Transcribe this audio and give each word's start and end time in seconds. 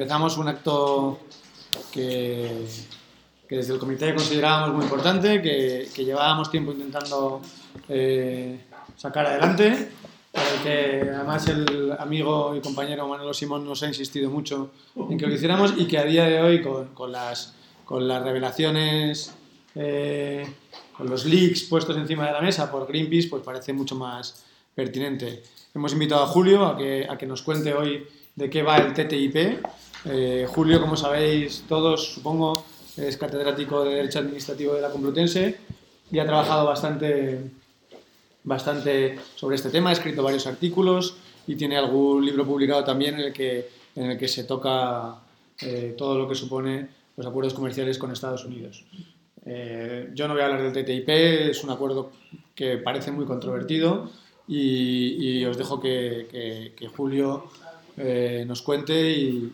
Empezamos 0.00 0.38
un 0.38 0.46
acto 0.46 1.18
que, 1.90 2.64
desde 3.50 3.72
el 3.72 3.80
comité 3.80 4.14
considerábamos 4.14 4.76
muy 4.76 4.84
importante, 4.84 5.42
que, 5.42 6.04
llevábamos 6.04 6.52
tiempo 6.52 6.70
intentando 6.70 7.42
eh, 7.88 8.60
sacar 8.94 9.26
adelante, 9.26 9.88
que 10.62 11.02
además 11.12 11.48
el 11.48 11.96
amigo 11.98 12.54
y 12.54 12.60
compañero 12.60 13.08
Manolo 13.08 13.34
Simón 13.34 13.64
nos 13.64 13.82
ha 13.82 13.88
insistido 13.88 14.30
mucho 14.30 14.70
en 14.94 15.18
que 15.18 15.26
lo 15.26 15.34
hiciéramos 15.34 15.74
y 15.76 15.88
que 15.88 15.98
a 15.98 16.04
día 16.04 16.26
de 16.26 16.40
hoy 16.42 16.62
con, 16.62 17.10
las, 17.10 17.56
con 17.84 18.06
las 18.06 18.22
revelaciones, 18.22 19.34
eh, 19.74 20.46
con 20.96 21.10
los 21.10 21.24
leaks 21.24 21.64
puestos 21.64 21.96
encima 21.96 22.24
de 22.24 22.34
la 22.34 22.40
mesa 22.40 22.70
por 22.70 22.86
Greenpeace, 22.86 23.26
pues 23.26 23.42
parece 23.42 23.72
mucho 23.72 23.96
más 23.96 24.44
pertinente. 24.76 25.42
Hemos 25.74 25.92
invitado 25.92 26.22
a 26.22 26.28
Julio 26.28 26.66
a 26.66 26.76
que, 26.76 27.04
a 27.10 27.18
que 27.18 27.26
nos 27.26 27.42
cuente 27.42 27.74
hoy 27.74 28.06
de 28.36 28.48
qué 28.48 28.62
va 28.62 28.76
el 28.76 28.94
TTIP 28.94 29.58
eh, 30.10 30.46
Julio, 30.48 30.80
como 30.80 30.96
sabéis 30.96 31.64
todos, 31.68 32.14
supongo, 32.14 32.64
es 32.96 33.18
catedrático 33.18 33.84
de 33.84 33.96
Derecho 33.96 34.20
Administrativo 34.20 34.74
de 34.74 34.80
la 34.80 34.90
Complutense 34.90 35.58
y 36.10 36.18
ha 36.18 36.24
trabajado 36.24 36.66
bastante, 36.66 37.50
bastante 38.42 39.18
sobre 39.34 39.56
este 39.56 39.68
tema, 39.68 39.90
ha 39.90 39.92
escrito 39.92 40.22
varios 40.22 40.46
artículos 40.46 41.16
y 41.46 41.56
tiene 41.56 41.76
algún 41.76 42.24
libro 42.24 42.46
publicado 42.46 42.84
también 42.84 43.16
en 43.16 43.20
el 43.20 43.32
que, 43.34 43.68
en 43.96 44.12
el 44.12 44.18
que 44.18 44.28
se 44.28 44.44
toca 44.44 45.16
eh, 45.60 45.94
todo 45.96 46.18
lo 46.18 46.26
que 46.26 46.34
supone 46.34 46.88
los 47.16 47.26
acuerdos 47.26 47.52
comerciales 47.52 47.98
con 47.98 48.10
Estados 48.10 48.46
Unidos. 48.46 48.86
Eh, 49.44 50.10
yo 50.14 50.26
no 50.26 50.32
voy 50.32 50.42
a 50.42 50.46
hablar 50.46 50.72
del 50.72 50.84
TTIP, 50.84 51.08
es 51.08 51.62
un 51.64 51.70
acuerdo 51.70 52.12
que 52.54 52.78
parece 52.78 53.10
muy 53.10 53.26
controvertido 53.26 54.10
y, 54.46 55.44
os 55.44 55.58
dejo 55.58 55.78
que 55.80 56.72
Julio 56.96 57.50
eh, 57.98 58.44
nos 58.46 58.62
cuente 58.62 59.10
y, 59.10 59.52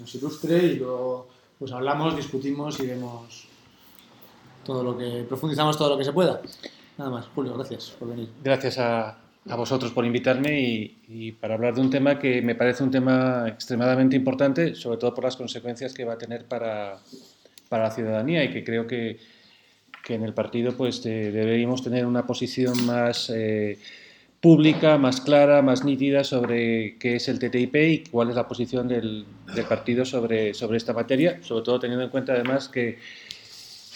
nos 0.00 0.14
ilustre 0.14 0.58
y 0.58 0.76
luego 0.76 1.28
pues 1.58 1.72
hablamos, 1.72 2.16
discutimos 2.16 2.78
y 2.80 2.86
vemos 2.86 3.46
todo 4.64 4.82
lo 4.82 4.96
que 4.96 5.24
profundizamos 5.28 5.76
todo 5.76 5.90
lo 5.90 5.98
que 5.98 6.04
se 6.04 6.12
pueda. 6.12 6.40
Nada 6.98 7.10
más, 7.10 7.26
Julio, 7.34 7.54
gracias 7.54 7.90
por 7.98 8.08
venir. 8.08 8.28
Gracias 8.42 8.78
a, 8.78 9.18
a 9.48 9.56
vosotros 9.56 9.92
por 9.92 10.04
invitarme 10.04 10.60
y, 10.60 10.98
y, 11.08 11.32
para 11.32 11.54
hablar 11.54 11.74
de 11.74 11.80
un 11.80 11.90
tema 11.90 12.18
que 12.18 12.42
me 12.42 12.54
parece 12.54 12.84
un 12.84 12.90
tema 12.90 13.44
extremadamente 13.48 14.16
importante, 14.16 14.74
sobre 14.74 14.98
todo 14.98 15.14
por 15.14 15.24
las 15.24 15.36
consecuencias 15.36 15.94
que 15.94 16.04
va 16.04 16.14
a 16.14 16.18
tener 16.18 16.46
para, 16.46 16.98
para 17.68 17.84
la 17.84 17.90
ciudadanía 17.90 18.44
y 18.44 18.52
que 18.52 18.62
creo 18.62 18.86
que, 18.86 19.18
que 20.04 20.14
en 20.14 20.24
el 20.24 20.34
partido 20.34 20.76
pues 20.76 21.02
deberíamos 21.02 21.82
tener 21.82 22.06
una 22.06 22.26
posición 22.26 22.84
más 22.86 23.30
eh, 23.30 23.78
pública, 24.42 24.98
más 24.98 25.20
clara, 25.20 25.62
más 25.62 25.84
nítida 25.84 26.24
sobre 26.24 26.98
qué 26.98 27.14
es 27.14 27.28
el 27.28 27.38
TTIP 27.38 27.76
y 27.76 28.04
cuál 28.10 28.28
es 28.28 28.34
la 28.34 28.48
posición 28.48 28.88
del, 28.88 29.24
partido 29.68 30.04
sobre, 30.04 30.52
sobre 30.52 30.78
esta 30.78 30.92
materia, 30.92 31.38
sobre 31.42 31.64
todo 31.64 31.78
teniendo 31.78 32.04
en 32.04 32.10
cuenta 32.10 32.32
además 32.32 32.68
que, 32.68 32.98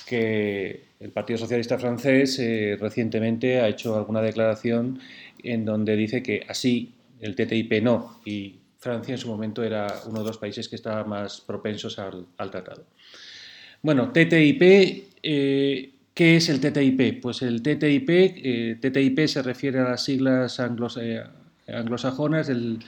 que 0.06 0.84
el 1.00 1.11
Partido 1.11 1.39
Socialista 1.39 1.78
francés 1.78 2.39
eh, 2.39 2.78
recientemente 2.80 3.61
ha 3.61 3.67
hecho 3.67 3.97
alguna 3.97 4.22
declaración 4.22 5.00
en 5.42 5.64
donde 5.64 5.97
dice 5.97 6.22
que 6.22 6.47
así 6.48 6.94
el 7.19 7.34
TTIP 7.34 7.83
no 7.83 8.20
y 8.24 8.61
Francia 8.78 9.14
en 9.14 9.19
su 9.19 9.27
momento 9.27 9.64
era 9.64 10.00
uno 10.06 10.20
de 10.20 10.27
los 10.27 10.39
países 10.39 10.69
que 10.69 10.77
estaba 10.77 11.02
más 11.02 11.41
propensos 11.41 11.98
al, 11.98 12.24
tratado. 12.36 12.84
Bueno, 13.83 14.12
TTIP 14.12 14.62
eh, 15.24 15.95
¿Qué 16.17 16.36
es 16.36 16.48
el 16.48 16.61
TTIP? 16.61 17.20
Pues 17.20 17.42
el 17.42 17.61
TTIP, 17.61 18.09
eh, 18.09 18.78
TTIP 18.81 19.27
se 19.27 19.42
refiere 19.42 19.81
a 19.81 19.91
las 19.91 20.03
siglas 20.03 20.58
eh, 20.98 21.23
anglosajonas 21.69 22.47
del, 22.47 22.78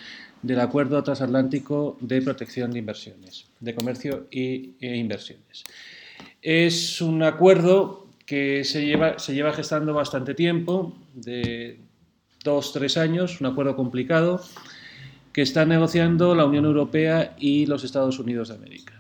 Acuerdo 0.59 1.03
Transatlántico 1.03 1.99
de 2.01 2.23
Protección 2.23 2.71
de 2.71 2.79
Inversiones, 2.79 3.51
de 3.61 3.75
Comercio 3.75 4.29
e 4.31 4.73
Inversiones. 4.81 5.65
Es 6.41 7.03
un 7.03 7.23
acuerdo 7.23 8.07
que 8.25 8.65
se 8.65 8.87
lleva, 8.87 9.19
se 9.19 9.35
lleva 9.35 9.53
gestando 9.53 9.93
bastante 9.93 10.33
tiempo, 10.33 10.97
de 11.13 11.81
dos, 12.43 12.73
tres 12.73 12.97
años, 12.97 13.43
un 13.43 13.49
acuerdo 13.49 13.77
complicado, 13.77 14.43
que 15.35 15.43
están 15.43 15.69
negociando 15.69 16.35
la 16.35 16.47
Unión 16.47 16.65
Europea 16.65 17.37
y 17.39 17.67
los 17.67 17.85
Estados 17.85 18.19
Unidos 18.19 18.49
de 18.49 18.55
América 18.55 18.98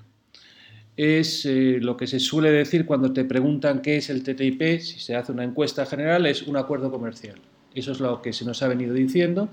es 0.98 1.46
eh, 1.46 1.78
lo 1.80 1.96
que 1.96 2.08
se 2.08 2.18
suele 2.18 2.50
decir 2.50 2.84
cuando 2.84 3.12
te 3.12 3.24
preguntan 3.24 3.82
qué 3.82 3.98
es 3.98 4.10
el 4.10 4.24
TTIP, 4.24 4.80
si 4.80 4.98
se 4.98 5.14
hace 5.14 5.30
una 5.30 5.44
encuesta 5.44 5.86
general, 5.86 6.26
es 6.26 6.42
un 6.42 6.56
acuerdo 6.56 6.90
comercial. 6.90 7.36
Eso 7.72 7.92
es 7.92 8.00
lo 8.00 8.20
que 8.20 8.32
se 8.32 8.44
nos 8.44 8.64
ha 8.64 8.68
venido 8.68 8.94
diciendo. 8.94 9.48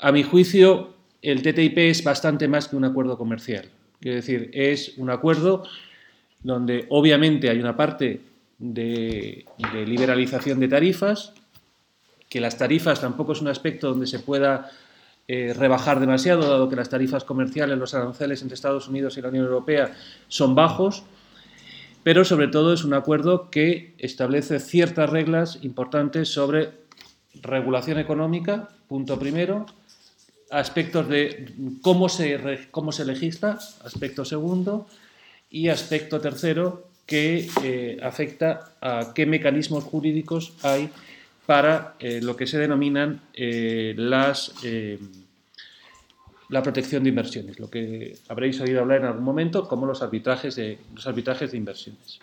A 0.00 0.10
mi 0.10 0.24
juicio, 0.24 0.94
el 1.22 1.42
TTIP 1.42 1.78
es 1.78 2.02
bastante 2.02 2.48
más 2.48 2.66
que 2.66 2.74
un 2.74 2.84
acuerdo 2.84 3.16
comercial. 3.16 3.70
Quiero 4.00 4.16
decir, 4.16 4.50
es 4.52 4.98
un 4.98 5.10
acuerdo 5.10 5.62
donde 6.42 6.86
obviamente 6.88 7.48
hay 7.48 7.60
una 7.60 7.76
parte 7.76 8.20
de, 8.58 9.44
de 9.72 9.86
liberalización 9.86 10.58
de 10.58 10.66
tarifas, 10.66 11.34
que 12.28 12.40
las 12.40 12.58
tarifas 12.58 13.00
tampoco 13.00 13.30
es 13.30 13.40
un 13.40 13.48
aspecto 13.48 13.90
donde 13.90 14.08
se 14.08 14.18
pueda 14.18 14.72
eh, 15.28 15.54
rebajar 15.56 16.00
demasiado, 16.00 16.48
dado 16.48 16.68
que 16.68 16.76
las 16.76 16.88
tarifas 16.88 17.24
comerciales, 17.24 17.78
los 17.78 17.94
aranceles 17.94 18.42
entre 18.42 18.54
Estados 18.54 18.88
Unidos 18.88 19.16
y 19.16 19.22
la 19.22 19.28
Unión 19.28 19.44
Europea 19.44 19.92
son 20.28 20.54
bajos, 20.54 21.04
pero 22.02 22.24
sobre 22.24 22.48
todo 22.48 22.72
es 22.72 22.84
un 22.84 22.94
acuerdo 22.94 23.50
que 23.50 23.94
establece 23.98 24.58
ciertas 24.58 25.08
reglas 25.08 25.58
importantes 25.62 26.28
sobre 26.28 26.70
regulación 27.40 27.98
económica, 27.98 28.68
punto 28.88 29.18
primero, 29.18 29.66
aspectos 30.50 31.08
de 31.08 31.54
cómo 31.80 32.08
se, 32.08 32.68
cómo 32.70 32.92
se 32.92 33.04
legisla, 33.04 33.58
aspecto 33.84 34.24
segundo, 34.24 34.86
y 35.50 35.68
aspecto 35.68 36.20
tercero, 36.20 36.88
que 37.06 37.48
eh, 37.62 37.98
afecta 38.02 38.72
a 38.80 39.12
qué 39.14 39.26
mecanismos 39.26 39.84
jurídicos 39.84 40.54
hay 40.62 40.90
para 41.46 41.94
eh, 41.98 42.20
lo 42.22 42.36
que 42.36 42.46
se 42.46 42.58
denominan 42.58 43.20
eh, 43.34 43.94
las, 43.96 44.54
eh, 44.62 44.98
la 46.48 46.62
protección 46.62 47.02
de 47.02 47.08
inversiones, 47.08 47.58
lo 47.58 47.68
que 47.68 48.16
habréis 48.28 48.60
oído 48.60 48.80
hablar 48.80 49.00
en 49.00 49.06
algún 49.06 49.24
momento 49.24 49.66
como 49.66 49.86
los 49.86 50.02
arbitrajes 50.02 50.54
de, 50.56 50.78
los 50.94 51.06
arbitrajes 51.06 51.50
de 51.50 51.58
inversiones. 51.58 52.20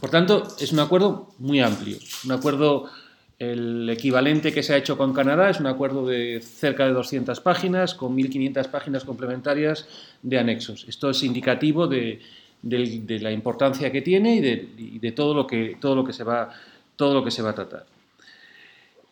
Por 0.00 0.10
tanto, 0.10 0.46
es 0.60 0.72
un 0.72 0.80
acuerdo 0.80 1.32
muy 1.38 1.60
amplio, 1.60 1.96
un 2.24 2.32
acuerdo, 2.32 2.90
el 3.38 3.88
equivalente 3.88 4.52
que 4.52 4.62
se 4.62 4.74
ha 4.74 4.76
hecho 4.76 4.98
con 4.98 5.12
Canadá 5.12 5.50
es 5.50 5.60
un 5.60 5.66
acuerdo 5.66 6.06
de 6.06 6.40
cerca 6.42 6.86
de 6.86 6.92
200 6.92 7.40
páginas, 7.40 7.94
con 7.94 8.16
1.500 8.16 8.68
páginas 8.68 9.04
complementarias 9.04 9.86
de 10.22 10.38
anexos. 10.38 10.86
Esto 10.88 11.10
es 11.10 11.22
indicativo 11.22 11.86
de, 11.86 12.20
la 12.62 13.30
importancia 13.30 13.92
que 13.92 14.02
tiene 14.02 14.36
y 14.36 14.40
de, 14.40 14.98
de, 15.00 15.12
todo, 15.12 15.34
lo 15.34 15.46
que, 15.46 15.76
todo 15.80 15.94
lo 15.94 16.04
que 16.04 16.12
se 16.12 16.24
va 16.24 16.50
todo 16.96 17.14
lo 17.14 17.24
que 17.24 17.30
se 17.30 17.42
va 17.42 17.50
a 17.50 17.54
tratar. 17.54 17.86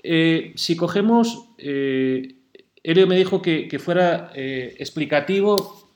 Eh, 0.07 0.53
si 0.57 0.77
cogemos, 0.77 1.49
eh, 1.57 2.35
me 2.85 3.17
dijo 3.17 3.41
que, 3.41 3.79
fuera 3.79 4.31
eh, 4.35 4.75
explicativo, 4.79 5.91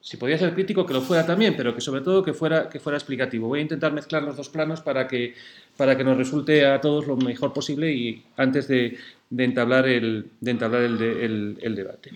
si 0.00 0.18
podía 0.18 0.36
ser 0.36 0.52
crítico, 0.52 0.84
que 0.84 0.92
lo 0.92 1.00
fuera 1.00 1.24
también, 1.24 1.54
pero 1.56 1.74
que 1.74 1.80
sobre 1.80 2.02
todo 2.02 2.22
que 2.22 2.34
fuera, 2.34 2.68
que 2.68 2.78
fuera 2.78 2.98
explicativo. 2.98 3.48
Voy 3.48 3.60
a 3.60 3.62
intentar 3.62 3.92
mezclar 3.92 4.22
los 4.22 4.36
dos 4.36 4.50
planos 4.50 4.82
para 4.82 5.08
que, 5.08 5.34
para 5.78 5.96
que 5.96 6.04
nos 6.04 6.18
resulte 6.18 6.66
a 6.66 6.78
todos 6.82 7.06
lo 7.06 7.16
mejor 7.16 7.54
posible 7.54 7.90
y 7.90 8.22
antes 8.36 8.68
de, 8.68 8.98
entablar, 9.36 9.88
el, 9.88 10.26
de 10.40 10.50
entablar 10.50 10.82
el, 10.82 11.56
el, 11.62 11.74
debate. 11.74 12.10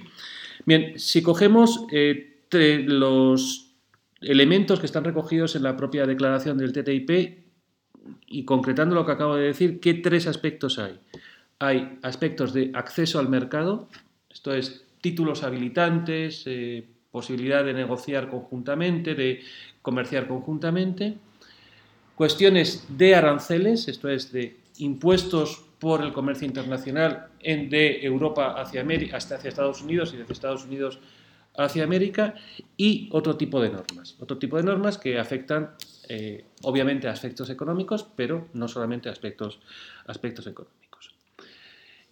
Bien, 0.67 0.99
si 0.99 1.23
cogemos 1.23 1.87
los 2.51 3.71
elementos 4.21 4.81
que 4.81 4.87
están 4.87 5.05
recogidos 5.05 5.57
en 5.57 5.63
la 5.63 5.75
propia 5.75 6.07
declaración 6.07 6.59
del 6.59 6.73
TTIP, 6.75 7.48
y 8.27 8.45
concretando 8.45 8.95
lo 8.95 9.07
que 9.07 9.13
acabo 9.13 9.37
de 9.37 9.47
decir, 9.47 9.81
¿qué 9.81 9.95
tres 9.95 10.27
aspectos 10.27 10.79
hay? 10.79 10.99
Hay 11.59 11.99
aspectos 12.03 12.53
de 12.53 12.71
acceso 12.75 13.19
al 13.19 13.29
mercado, 13.29 13.89
esto 14.31 14.53
es 14.53 14.85
títulos 15.01 15.43
habilitantes, 15.43 16.45
eh, 16.47 16.85
posibilidad 17.11 17.65
de 17.65 17.75
negociar 17.75 18.29
conjuntamente, 18.29 19.15
de 19.15 19.41
comerciar 19.83 20.29
conjuntamente, 20.29 21.17
cuestiones 22.15 22.87
de 22.89 23.15
aranceles, 23.15 23.89
esto 23.89 24.09
es 24.09 24.33
de 24.33 24.57
impuestos 24.79 25.65
por 25.79 26.03
el 26.03 26.13
comercio 26.13 26.47
internacional 26.47 27.29
de 27.41 28.05
Europa 28.05 28.61
hacia, 28.61 28.81
América, 28.81 29.17
hasta 29.17 29.37
hacia 29.37 29.49
Estados 29.49 29.83
Unidos 29.83 30.13
y 30.13 30.17
desde 30.17 30.33
Estados 30.33 30.65
Unidos 30.65 30.99
hacia 31.57 31.85
América, 31.85 32.35
y 32.77 33.09
otro 33.13 33.37
tipo 33.37 33.61
de 33.61 33.71
normas, 33.71 34.17
otro 34.21 34.39
tipo 34.39 34.57
de 34.57 34.63
normas 34.63 34.99
que 34.99 35.19
afectan 35.19 35.71
eh, 36.09 36.47
obviamente 36.63 37.07
aspectos 37.07 37.51
económicos, 37.51 38.07
pero 38.17 38.49
no 38.55 38.67
solamente 38.67 39.11
aspectos, 39.11 39.61
aspectos 40.07 40.47
económicos. 40.47 40.79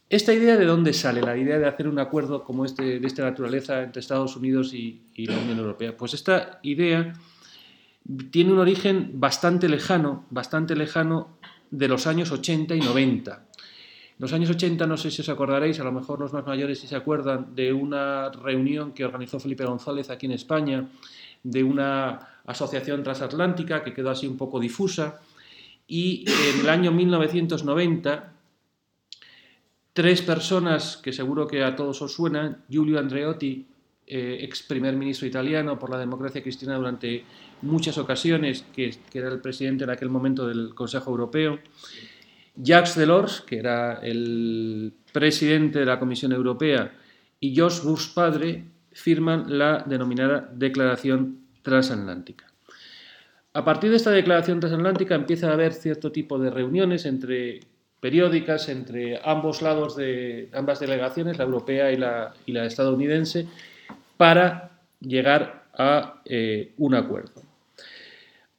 ¿Esta 0.09 0.33
idea 0.33 0.57
de 0.57 0.67
dónde 0.67 0.93
sale? 0.93 1.21
La 1.21 1.37
idea 1.37 1.59
de 1.59 1.67
hacer 1.67 1.89
un 1.89 1.99
acuerdo 1.99 2.45
como 2.45 2.65
este, 2.65 3.01
de 3.01 3.07
esta 3.07 3.25
naturaleza 3.25 3.83
entre 3.83 4.01
Estados 4.01 4.37
Unidos 4.37 4.73
y, 4.73 5.03
la 5.17 5.37
Unión 5.37 5.59
Europea. 5.59 5.97
Pues 5.97 6.15
esta 6.15 6.61
idea 6.63 7.15
tiene 8.31 8.53
un 8.53 8.59
origen 8.59 9.13
bastante 9.15 9.69
lejano, 9.69 10.27
bastante 10.31 10.77
lejano 10.77 11.39
de 11.71 11.89
los 11.89 12.07
años 12.07 12.31
80 12.31 12.77
y 12.77 12.81
90, 12.81 13.33
En 13.33 13.43
los 14.19 14.33
años 14.33 14.51
80, 14.51 14.87
no 14.87 14.97
sé 14.97 15.11
si 15.11 15.23
os 15.23 15.29
acordaréis, 15.29 15.81
a 15.81 15.85
lo 15.85 15.91
mejor 15.91 16.21
los 16.21 16.33
más 16.33 16.47
mayores 16.47 16.79
si 16.79 16.87
se 16.87 16.95
acuerdan, 16.95 17.57
de 17.57 17.73
una 17.73 18.31
reunión 18.31 18.93
que 18.93 19.05
organizó 19.05 19.41
Felipe 19.41 19.65
González 19.65 20.11
aquí 20.11 20.27
en 20.27 20.33
España, 20.33 20.89
de 21.43 21.65
una 21.65 22.36
asociación 22.47 23.03
transatlántica 23.03 23.83
que 23.83 23.93
quedó 23.93 24.11
así 24.11 24.27
un 24.27 24.37
poco 24.37 24.61
difusa. 24.61 25.21
Y 25.87 26.25
en 26.27 26.61
el 26.61 26.69
año 26.69 26.93
1990, 26.93 28.33
tres 29.93 30.23
personas 30.23 30.97
que 30.97 31.13
seguro 31.13 31.47
que 31.47 31.63
a 31.63 31.77
todos 31.77 32.03
os 32.03 32.15
suenan, 32.15 32.65
Giulio 32.69 32.99
Andreotti, 32.99 33.67
eh, 34.09 34.39
ex 34.43 34.63
primer 34.63 34.95
ministro 34.95 35.27
italiano 35.27 35.79
por 35.79 35.91
la 35.91 35.99
democracia 35.99 36.43
cristiana 36.43 36.77
durante 36.77 37.25
muchas 37.63 37.99
ocasiones, 37.99 38.65
que, 38.73 38.95
era 39.13 39.29
el 39.29 39.41
presidente 39.41 39.85
en 39.85 39.91
aquel 39.91 40.11
momento 40.11 40.47
del 40.47 40.75
Consejo 40.75 41.11
Europeo, 41.11 41.59
Jacques 42.55 42.95
Delors, 42.95 43.41
que 43.41 43.59
era 43.59 43.95
el 44.03 44.93
presidente 45.13 45.81
de 45.81 45.87
la 45.87 45.99
Comisión 45.99 46.33
Europea, 46.33 46.93
y 47.41 47.55
George 47.55 47.81
Bush 47.83 48.15
padre 48.15 48.65
firman 48.93 49.59
la 49.59 49.85
denominada 49.87 50.51
Declaración 50.55 51.46
Transatlántica. 51.67 52.45
A 53.53 53.65
partir 53.65 53.91
de 53.91 53.97
esta 53.97 54.13
declaración 54.13 54.61
transatlántica 54.61 55.17
empieza 55.17 55.51
a 55.51 55.55
haber 55.55 55.73
cierto 55.73 56.13
tipo 56.13 56.39
de 56.39 56.49
reuniones 56.49 57.07
entre 57.07 57.59
periódicas 57.99 58.69
entre 58.69 59.19
ambos 59.25 59.63
lados 59.63 59.97
de 59.97 60.49
ambas 60.53 60.79
delegaciones, 60.79 61.39
la 61.39 61.45
europea 61.45 61.91
y 61.91 61.97
la, 61.97 62.35
y 62.47 62.53
la 62.53 62.67
estadounidense, 62.67 63.49
para 64.17 64.79
llegar 65.01 65.65
a 65.77 66.23
eh, 66.25 66.73
un 66.77 66.95
acuerdo. 66.95 67.43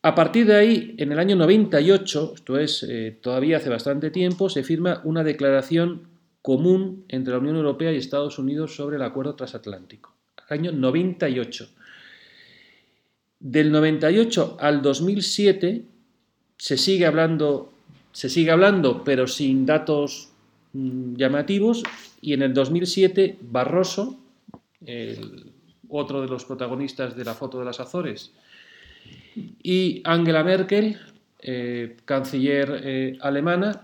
A 0.01 0.13
partir 0.13 0.45
de 0.45 0.57
ahí, 0.57 0.95
en 0.97 1.13
el 1.13 1.19
año 1.19 1.37
98, 1.37 2.33
esto 2.35 2.59
es 2.59 2.85
eh, 2.89 3.17
todavía 3.21 3.55
hace 3.55 3.69
bastante 3.69 4.11
tiempo, 4.11 4.49
se 4.49 4.63
firma 4.63 4.99
una 5.05 5.23
declaración 5.23 6.09
común 6.41 7.05
entre 7.07 7.31
la 7.31 7.39
Unión 7.39 7.55
Europea 7.55 7.93
y 7.93 7.95
Estados 7.95 8.37
Unidos 8.37 8.75
sobre 8.75 8.97
el 8.97 9.03
acuerdo 9.03 9.35
transatlántico. 9.35 10.13
Año 10.49 10.73
98. 10.73 11.76
Del 13.39 13.71
98 13.71 14.57
al 14.59 14.81
2007 14.81 15.85
se 16.57 16.77
sigue 16.77 17.05
hablando, 17.05 17.71
se 18.11 18.29
sigue 18.29 18.51
hablando, 18.51 19.03
pero 19.03 19.27
sin 19.27 19.65
datos 19.65 20.29
mm, 20.73 21.15
llamativos. 21.15 21.83
Y 22.19 22.33
en 22.33 22.41
el 22.41 22.53
2007 22.53 23.37
Barroso, 23.41 24.19
otro 25.89 26.21
de 26.21 26.27
los 26.27 26.45
protagonistas 26.45 27.15
de 27.15 27.25
la 27.25 27.33
foto 27.33 27.59
de 27.59 27.65
las 27.65 27.79
Azores, 27.79 28.31
y 29.61 30.01
Angela 30.03 30.43
Merkel, 30.43 30.97
eh, 31.39 31.97
canciller 32.05 32.81
eh, 32.83 33.17
alemana, 33.21 33.83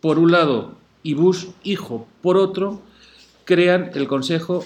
por 0.00 0.18
un 0.18 0.30
lado, 0.30 0.78
y 1.02 1.14
Bush, 1.14 1.46
hijo, 1.64 2.06
por 2.22 2.36
otro, 2.36 2.82
crean 3.44 3.90
el 3.94 4.06
Consejo 4.06 4.64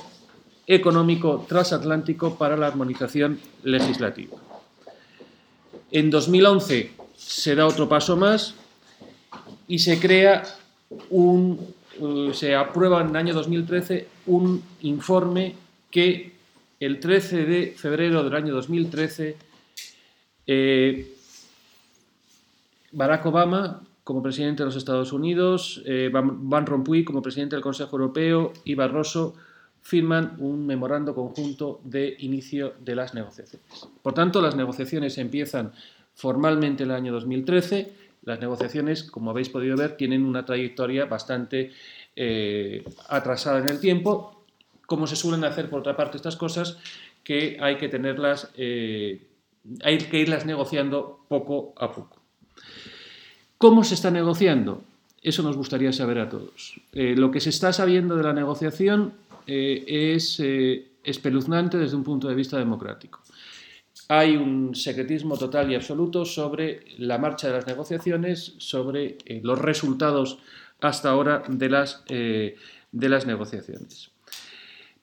Económico 0.67 1.45
Transatlántico 1.49 2.37
para 2.37 2.57
la 2.57 2.69
Armonización 2.69 3.39
Legislativa. 3.63 4.37
En 5.91 6.11
2011 6.11 6.91
se 7.17 7.55
da 7.55 7.67
otro 7.67 7.89
paso 7.89 8.17
más 8.17 8.55
y 9.69 9.79
se 9.79 9.99
crea 10.01 10.43
un, 11.11 11.75
eh, 12.01 12.31
se 12.33 12.55
aprueba 12.55 13.01
en 13.01 13.11
el 13.11 13.17
año 13.17 13.35
2013 13.35 14.09
un 14.27 14.63
informe 14.83 15.55
que 15.91 16.33
el 16.81 17.01
13 17.01 17.45
de 17.45 17.75
febrero 17.77 18.25
del 18.25 18.35
año 18.35 18.55
2013 18.55 19.37
eh, 20.47 21.15
Barack 22.93 23.27
Obama 23.27 23.81
como 24.05 24.23
presidente 24.23 24.63
de 24.63 24.67
los 24.67 24.77
Estados 24.77 25.13
Unidos, 25.13 25.83
eh, 25.87 26.11
Van 26.13 26.67
Rompuy 26.67 27.05
como 27.05 27.23
presidente 27.23 27.57
del 27.57 27.63
Consejo 27.63 27.97
Europeo 27.97 28.53
y 28.65 28.75
Barroso 28.75 29.35
firman 29.85 30.35
un 30.39 30.67
memorando 30.67 31.15
conjunto 31.15 31.81
de 31.85 32.17
inicio 32.19 32.75
de 32.81 32.97
las 32.97 33.15
negociaciones. 33.15 33.87
Por 34.03 34.15
tanto, 34.15 34.43
las 34.43 34.57
negociaciones 34.57 35.19
empiezan 35.19 35.73
formalmente 36.15 36.83
en 36.83 36.91
el 36.91 36.97
año 36.97 37.13
2013. 37.13 37.93
Las 38.25 38.41
negociaciones, 38.41 39.05
como 39.05 39.31
habéis 39.31 39.51
podido 39.51 39.77
ver, 39.77 39.97
tienen 39.97 40.25
una 40.25 40.45
trayectoria 40.45 41.05
bastante 41.05 41.71
eh, 42.17 42.83
atrasada 43.09 43.61
en 43.61 43.69
el 43.69 43.79
tiempo, 43.79 44.45
como 44.87 45.07
se 45.07 45.17
suelen 45.17 45.45
hacer 45.45 45.71
por 45.71 45.81
otra 45.81 45.97
parte 45.97 46.17
estas 46.17 46.37
cosas, 46.37 46.79
que 47.23 47.59
hay 47.61 47.77
que 47.77 47.89
tenerlas 47.89 48.51
hay 49.83 49.99
que 49.99 50.19
irlas 50.19 50.47
negociando 50.47 51.21
poco 51.29 51.75
a 51.79 51.93
poco. 51.93 52.21
¿Cómo 53.59 53.85
se 53.85 53.95
está 53.95 54.11
negociando? 54.11 54.83
Eso 55.23 55.43
nos 55.43 55.57
gustaría 55.57 55.93
saber 55.93 56.19
a 56.19 56.29
todos. 56.29 56.81
Eh, 56.93 57.15
lo 57.17 57.31
que 57.31 57.41
se 57.41 57.49
está 57.49 57.73
sabiendo 57.73 58.17
de 58.17 58.23
la 58.23 58.35
negociación 58.35 59.15
eh, 59.47 59.85
es 59.87 60.41
eh, 60.41 60.93
espeluznante 61.03 61.79
desde 61.79 61.97
un 61.97 62.05
punto 62.05 62.29
de 62.29 62.35
vista 62.35 62.59
democrático. 62.59 63.23
Hay 64.09 64.37
un 64.37 64.75
secretismo 64.75 65.37
total 65.37 65.71
y 65.71 65.75
absoluto 65.75 66.25
sobre 66.25 66.85
la 66.99 67.19
marcha 67.19 67.49
de 67.49 67.55
las 67.55 67.67
negociaciones, 67.67 68.55
sobre 68.59 69.17
los 69.43 69.59
resultados 69.59 70.39
hasta 70.81 71.11
ahora 71.11 71.43
de 71.49 71.69
las, 71.71 72.05
de 72.07 72.59
las 72.93 73.25
negociaciones. 73.25 74.11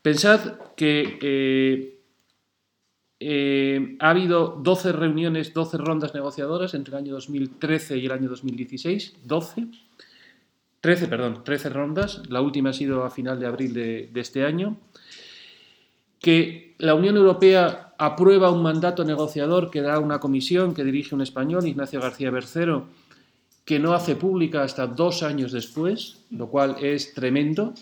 Pensad 0.03 0.59
que 0.75 2.01
eh, 3.23 3.97
ha 3.99 4.09
habido 4.09 4.59
12 4.63 4.93
reuniones, 4.93 5.53
12 5.53 5.77
rondas 5.77 6.15
negociadoras 6.15 6.73
entre 6.73 6.95
el 6.95 7.03
año 7.03 7.13
2013 7.13 7.97
y 7.97 8.07
el 8.07 8.11
año 8.13 8.27
2016. 8.27 9.13
12. 9.25 9.67
13, 10.81 11.07
perdón, 11.07 11.43
13 11.43 11.69
rondas. 11.69 12.21
La 12.27 12.41
última 12.41 12.71
ha 12.71 12.73
sido 12.73 13.03
a 13.03 13.11
final 13.11 13.39
de 13.39 13.45
abril 13.45 13.73
de, 13.73 14.09
este 14.15 14.43
año. 14.43 14.77
Que 16.19 16.75
la 16.79 16.95
Unión 16.95 17.15
Europea 17.17 17.93
aprueba 17.97 18.51
un 18.51 18.63
mandato 18.63 19.03
negociador 19.03 19.69
que 19.69 19.81
da 19.81 19.99
una 19.99 20.19
comisión 20.19 20.73
que 20.73 20.83
dirige 20.83 21.15
un 21.15 21.21
español, 21.21 21.67
Ignacio 21.67 22.01
García 22.01 22.31
Bercero, 22.31 22.87
que 23.63 23.79
no 23.79 23.93
hace 23.93 24.15
pública 24.15 24.63
hasta 24.63 24.87
dos 24.87 25.23
años 25.23 25.51
después, 25.51 26.21
lo 26.31 26.49
cual 26.49 26.77
es 26.81 27.13
tremendo. 27.13 27.73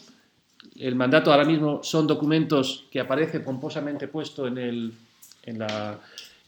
El 0.76 0.96
mandato 0.96 1.32
ahora 1.32 1.46
mismo 1.46 1.82
son 1.84 2.06
documentos 2.06 2.86
que 2.92 3.00
aparece 3.00 3.40
pomposamente 3.40 4.10
puesto 4.10 4.46
en 4.48 4.58
el, 4.58 4.94
en 5.44 5.60
la, 5.60 6.00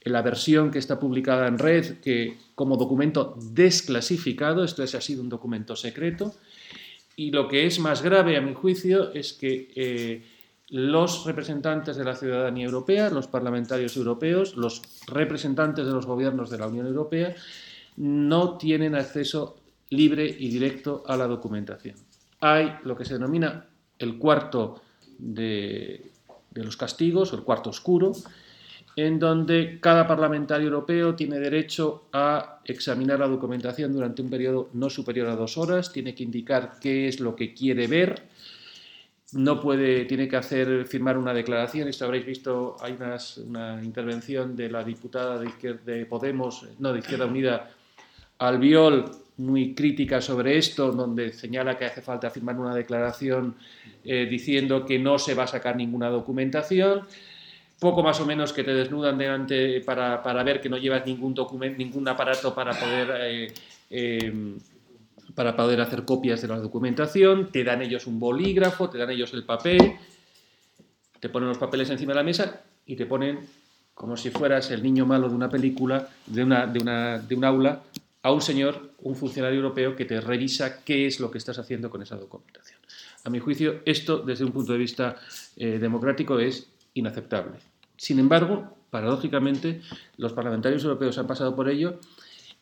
versión 0.03 0.71
que 0.71 0.79
está 0.79 0.99
publicada 0.99 1.47
en 1.47 1.57
red, 1.59 1.99
que 1.99 2.37
como 2.55 2.77
documento 2.77 3.35
desclasificado, 3.39 4.63
esto 4.63 4.83
es, 4.83 4.95
ha 4.95 5.01
sido 5.01 5.21
un 5.21 5.29
documento 5.29 5.75
secreto, 5.75 6.33
y 7.15 7.31
lo 7.31 7.47
que 7.47 7.67
es 7.67 7.79
más 7.79 8.01
grave 8.01 8.37
a 8.37 8.41
mi 8.41 8.53
juicio 8.53 9.13
es 9.13 9.33
que 9.33 9.71
eh, 9.75 10.25
los 10.69 11.25
representantes 11.25 11.97
de 11.97 12.03
la 12.03 12.15
ciudadanía 12.15 12.65
europea, 12.65 13.09
los 13.09 13.27
parlamentarios 13.27 13.95
europeos, 13.95 14.55
los 14.55 14.81
representantes 15.07 15.85
de 15.85 15.91
los 15.91 16.05
gobiernos 16.05 16.49
de 16.49 16.57
la 16.57 16.67
Unión 16.67 16.87
Europea, 16.87 17.35
no 17.97 18.57
tienen 18.57 18.95
acceso 18.95 19.57
libre 19.89 20.25
y 20.25 20.49
directo 20.49 21.03
a 21.05 21.17
la 21.17 21.27
documentación. 21.27 21.97
Hay 22.39 22.73
lo 22.85 22.95
que 22.95 23.05
se 23.05 23.15
denomina 23.15 23.67
el 23.99 24.17
cuarto 24.17 24.81
de 25.19 26.11
los 26.53 26.77
castigos, 26.77 27.33
el 27.33 27.43
cuarto 27.43 27.69
oscuro, 27.69 28.13
en 28.95 29.19
donde 29.19 29.79
cada 29.79 30.07
parlamentario 30.07 30.67
europeo 30.67 31.15
tiene 31.15 31.39
derecho 31.39 32.05
a 32.11 32.59
examinar 32.65 33.19
la 33.19 33.27
documentación 33.27 33.93
durante 33.93 34.21
un 34.21 34.29
periodo 34.29 34.69
no 34.73 34.89
superior 34.89 35.27
a 35.27 35.35
dos 35.35 35.57
horas, 35.57 35.91
tiene 35.91 36.13
que 36.13 36.23
indicar 36.23 36.73
qué 36.81 37.07
es 37.07 37.19
lo 37.19 37.35
que 37.35 37.53
quiere 37.53 37.87
ver, 37.87 38.23
no 39.33 39.61
puede, 39.61 40.03
tiene 40.05 40.27
que 40.27 40.35
hacer, 40.35 40.85
firmar 40.85 41.17
una 41.17 41.33
declaración. 41.33 41.87
Esto 41.87 42.03
habréis 42.03 42.25
visto, 42.25 42.75
hay 42.81 42.97
una 43.47 43.81
intervención 43.81 44.57
de 44.57 44.69
la 44.69 44.83
diputada 44.83 45.39
de, 45.39 45.79
de, 45.85 46.05
Podemos, 46.05 46.67
no, 46.79 46.91
de 46.91 46.99
Izquierda 46.99 47.25
Unida, 47.25 47.71
Albiol, 48.39 49.05
muy 49.37 49.73
crítica 49.73 50.19
sobre 50.19 50.57
esto, 50.57 50.91
donde 50.91 51.31
señala 51.31 51.77
que 51.77 51.85
hace 51.85 52.01
falta 52.01 52.29
firmar 52.29 52.59
una 52.59 52.75
declaración 52.75 53.55
eh, 54.03 54.27
diciendo 54.29 54.85
que 54.85 54.99
no 54.99 55.17
se 55.17 55.33
va 55.33 55.43
a 55.43 55.47
sacar 55.47 55.75
ninguna 55.77 56.09
documentación 56.09 57.03
poco 57.81 58.03
más 58.03 58.19
o 58.21 58.27
menos 58.27 58.53
que 58.53 58.63
te 58.63 58.75
desnudan 58.75 59.17
delante 59.17 59.81
para, 59.81 60.21
para 60.21 60.43
ver 60.43 60.61
que 60.61 60.69
no 60.69 60.77
llevas 60.77 61.03
ningún 61.03 61.33
documento, 61.33 61.79
ningún 61.79 62.07
aparato 62.07 62.53
para 62.53 62.79
poder, 62.79 63.09
eh, 63.21 63.53
em, 63.89 64.59
para 65.33 65.55
poder 65.55 65.81
hacer 65.81 66.05
copias 66.05 66.43
de 66.43 66.47
la 66.47 66.59
documentación, 66.59 67.51
te 67.51 67.63
dan 67.63 67.81
ellos 67.81 68.05
un 68.05 68.19
bolígrafo, 68.19 68.87
te 68.87 68.99
dan 68.99 69.09
ellos 69.09 69.33
el 69.33 69.45
papel, 69.45 69.95
te 71.19 71.27
ponen 71.29 71.49
los 71.49 71.57
papeles 71.57 71.89
encima 71.89 72.11
de 72.11 72.17
la 72.17 72.23
mesa 72.23 72.61
y 72.85 72.95
te 72.95 73.07
ponen 73.07 73.39
como 73.95 74.15
si 74.15 74.29
fueras 74.29 74.69
el 74.69 74.83
niño 74.83 75.07
malo 75.07 75.27
de 75.27 75.33
una 75.33 75.49
película, 75.49 76.07
de, 76.27 76.43
una, 76.43 76.67
de, 76.67 76.79
una, 76.79 77.17
de 77.17 77.33
un 77.33 77.43
aula, 77.43 77.81
a 78.21 78.31
un 78.31 78.41
señor, 78.41 78.91
un 78.99 79.15
funcionario 79.15 79.57
europeo 79.57 79.95
que 79.95 80.05
te 80.05 80.21
revisa 80.21 80.83
qué 80.83 81.07
es 81.07 81.19
lo 81.19 81.31
que 81.31 81.39
estás 81.39 81.57
haciendo 81.57 81.89
con 81.89 82.03
esa 82.03 82.15
documentación. 82.15 82.79
A 83.23 83.31
mi 83.31 83.39
juicio, 83.39 83.81
esto 83.85 84.19
desde 84.19 84.45
un 84.45 84.51
punto 84.51 84.71
de 84.71 84.77
vista 84.77 85.15
eh, 85.57 85.79
democrático 85.79 86.37
es 86.37 86.67
inaceptable. 86.93 87.70
Sin 88.01 88.17
embargo, 88.17 88.75
paradójicamente, 88.89 89.79
los 90.17 90.33
parlamentarios 90.33 90.83
europeos 90.83 91.19
han 91.19 91.27
pasado 91.27 91.55
por 91.55 91.69
ello 91.69 91.99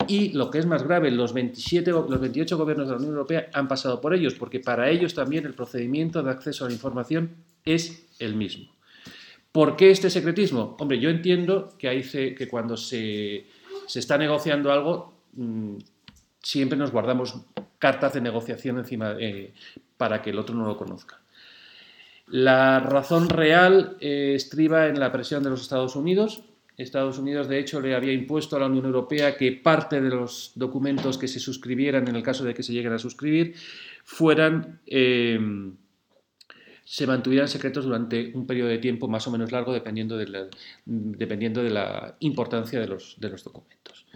Y 0.06 0.34
lo 0.34 0.52
que 0.52 0.60
es 0.60 0.66
más 0.66 0.84
grave, 0.84 1.12
los, 1.12 1.32
27, 1.32 1.92
los 1.92 2.20
28 2.20 2.58
gobiernos 2.58 2.88
de 2.88 2.92
la 2.92 2.98
Unión 2.98 3.14
Europea 3.14 3.50
han 3.54 3.70
pasado 3.70 4.02
por 4.02 4.14
ellos, 4.14 4.34
porque 4.34 4.60
para 4.60 4.90
ellos 4.90 5.14
también 5.14 5.46
el 5.46 5.54
procedimiento 5.54 6.22
de 6.22 6.32
acceso 6.32 6.66
a 6.66 6.68
la 6.68 6.74
información 6.74 7.38
es 7.64 8.06
el 8.20 8.36
mismo. 8.36 8.70
¿Por 9.54 9.78
qué 9.78 9.92
este 9.92 10.10
secretismo? 10.10 10.76
Hombre, 10.78 11.00
yo 11.00 11.10
entiendo 11.10 11.70
que, 11.78 11.88
hay, 11.88 12.02
que 12.04 12.48
cuando 12.50 12.76
se, 12.76 13.46
está 13.96 14.18
negociando 14.18 14.74
algo, 14.74 15.14
mm, 15.34 15.78
siempre 16.44 16.78
nos 16.78 16.92
guardamos 16.92 17.36
cartas 17.78 18.14
de 18.14 18.20
negociación 18.20 18.78
encima 18.80 19.16
eh, 19.18 19.54
para 19.96 20.22
que 20.22 20.32
el 20.32 20.40
otro 20.40 20.54
no 20.54 20.66
lo 20.66 20.76
conozca. 20.76 21.22
La 22.30 22.80
razón 22.80 23.30
real 23.30 23.98
eh, 24.00 24.34
estriba 24.36 24.88
en 24.88 25.00
la 25.00 25.12
presión 25.12 25.44
de 25.44 25.50
los 25.50 25.62
Estados 25.62 25.96
Unidos. 25.96 26.44
Estados 26.78 27.18
Unidos, 27.20 27.50
de 27.50 27.60
hecho, 27.60 27.82
le 27.82 27.94
había 27.94 28.14
impuesto 28.14 28.56
a 28.56 28.60
la 28.60 28.68
Unión 28.68 28.86
Europea 28.86 29.36
que 29.36 29.52
parte 29.52 30.00
de 30.00 30.10
los 30.10 30.54
documentos 30.56 31.18
que 31.18 31.28
se 31.28 31.40
suscribieran, 31.40 32.08
en 32.08 32.16
el 32.16 32.24
caso 32.24 32.46
de 32.46 32.54
que 32.54 32.64
se 32.64 32.72
lleguen 32.72 32.94
a 32.94 33.00
suscribir, 33.00 33.56
fueran 34.06 34.80
eh, 34.86 35.40
se 36.90 37.06
mantuvieran 37.06 37.48
secretos 37.48 37.86
durante 37.86 38.32
un 38.34 38.48
periodo 38.48 38.70
de 38.70 38.80
tiempo 38.80 39.08
más 39.08 39.28
o 39.28 39.32
menos 39.32 39.52
largo, 39.52 39.72
dependiendo 39.72 40.18
de 40.18 40.28
la, 40.28 40.48
dependiendo 40.86 41.62
de 41.62 41.70
la 41.70 42.16
importancia 42.22 42.80
de 42.80 42.88
los, 42.88 43.16
de 43.20 43.30
los 43.30 43.44
documentos. 43.44 44.08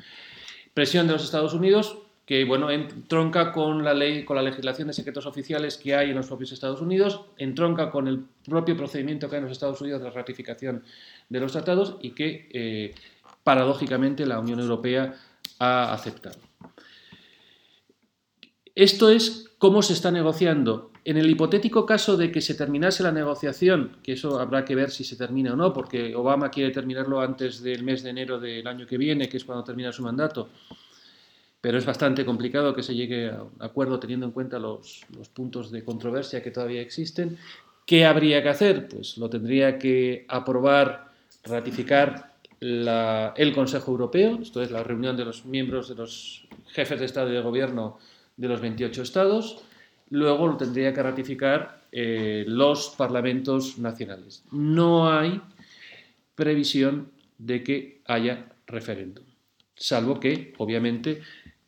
Presión 0.73 1.05
de 1.05 1.13
los 1.13 1.23
Estados 1.23 1.53
Unidos, 1.53 1.99
que 2.25 2.45
bueno, 2.45 2.71
entronca 2.71 3.51
con 3.51 3.83
la 3.83 3.93
ley, 3.93 4.23
con 4.23 4.37
la 4.37 4.41
legislación 4.41 4.87
de 4.87 4.93
secretos 4.93 5.25
oficiales 5.25 5.77
que 5.77 5.95
hay 5.95 6.11
en 6.11 6.15
los 6.15 6.27
propios 6.27 6.53
Estados 6.53 6.81
Unidos, 6.81 7.21
entronca 7.37 7.91
con 7.91 8.07
el 8.07 8.23
propio 8.47 8.77
procedimiento 8.77 9.29
que 9.29 9.35
hay 9.35 9.39
en 9.39 9.45
los 9.45 9.51
Estados 9.51 9.81
Unidos 9.81 10.01
de 10.01 10.09
ratificación 10.09 10.83
de 11.27 11.39
los 11.39 11.51
tratados 11.51 11.97
y 12.01 12.11
que 12.11 12.49
eh, 12.53 12.95
paradójicamente 13.43 14.25
la 14.25 14.39
Unión 14.39 14.59
Europea 14.59 15.15
ha 15.59 15.93
aceptado. 15.93 16.39
Esto 18.75 19.09
es 19.09 19.51
cómo 19.57 19.81
se 19.81 19.93
está 19.93 20.09
negociando. 20.09 20.91
En 21.05 21.17
el 21.17 21.29
hipotético 21.29 21.85
caso 21.85 22.15
de 22.15 22.31
que 22.31 22.39
se 22.39 22.55
terminase 22.55 23.03
la 23.03 23.11
negociación, 23.11 23.97
que 24.01 24.13
eso 24.13 24.39
habrá 24.39 24.63
que 24.63 24.73
ver 24.73 24.89
si 24.89 25.03
se 25.03 25.17
termina 25.17 25.53
o 25.53 25.55
no, 25.57 25.73
porque 25.73 26.15
Obama 26.15 26.49
quiere 26.49 26.71
terminarlo 26.71 27.19
antes 27.19 27.61
del 27.61 27.83
mes 27.83 28.01
de 28.03 28.11
enero 28.11 28.39
del 28.39 28.65
año 28.65 28.87
que 28.87 28.97
viene, 28.97 29.27
que 29.27 29.37
es 29.37 29.43
cuando 29.43 29.65
termina 29.65 29.91
su 29.91 30.01
mandato, 30.01 30.49
pero 31.63 31.77
es 31.77 31.85
bastante 31.85 32.25
complicado 32.25 32.75
que 32.75 32.83
se 32.83 32.93
llegue 32.93 33.29
a 33.29 33.41
un 33.41 33.53
acuerdo 33.61 33.97
teniendo 33.97 34.25
en 34.25 34.33
cuenta 34.33 34.59
los, 34.59 35.05
puntos 35.33 35.71
de 35.71 35.85
controversia 35.85 36.43
que 36.43 36.51
todavía 36.51 36.81
existen. 36.81 37.37
¿Qué 37.85 38.05
habría 38.05 38.43
que 38.43 38.49
hacer? 38.49 38.89
Pues 38.89 39.17
lo 39.17 39.29
tendría 39.29 39.79
que 39.79 40.25
aprobar, 40.27 41.13
ratificar 41.45 42.33
el 42.59 43.53
Consejo 43.55 43.91
Europeo, 43.91 44.39
esto 44.41 44.61
es 44.61 44.71
la 44.71 44.83
reunión 44.83 45.15
de 45.15 45.23
los 45.23 45.45
miembros 45.45 45.87
de 45.87 45.95
los 45.95 46.45
jefes 46.67 46.99
de 46.99 47.05
Estado 47.05 47.29
y 47.29 47.33
de 47.35 47.41
Gobierno 47.41 47.97
de 48.35 48.49
los 48.49 48.59
28 48.59 49.01
Estados, 49.01 49.63
luego 50.09 50.47
lo 50.47 50.57
tendría 50.57 50.93
que 50.93 51.01
ratificar 51.01 51.83
eh, 51.93 52.43
los 52.45 52.89
parlamentos 52.97 53.77
nacionales. 53.79 54.43
No 54.51 55.09
hay 55.09 55.41
previsión 56.35 57.09
de 57.37 57.63
que 57.63 58.01
haya 58.03 58.49
referéndum, 58.67 59.23
salvo 59.75 60.19
que, 60.19 60.53
obviamente, 60.57 61.21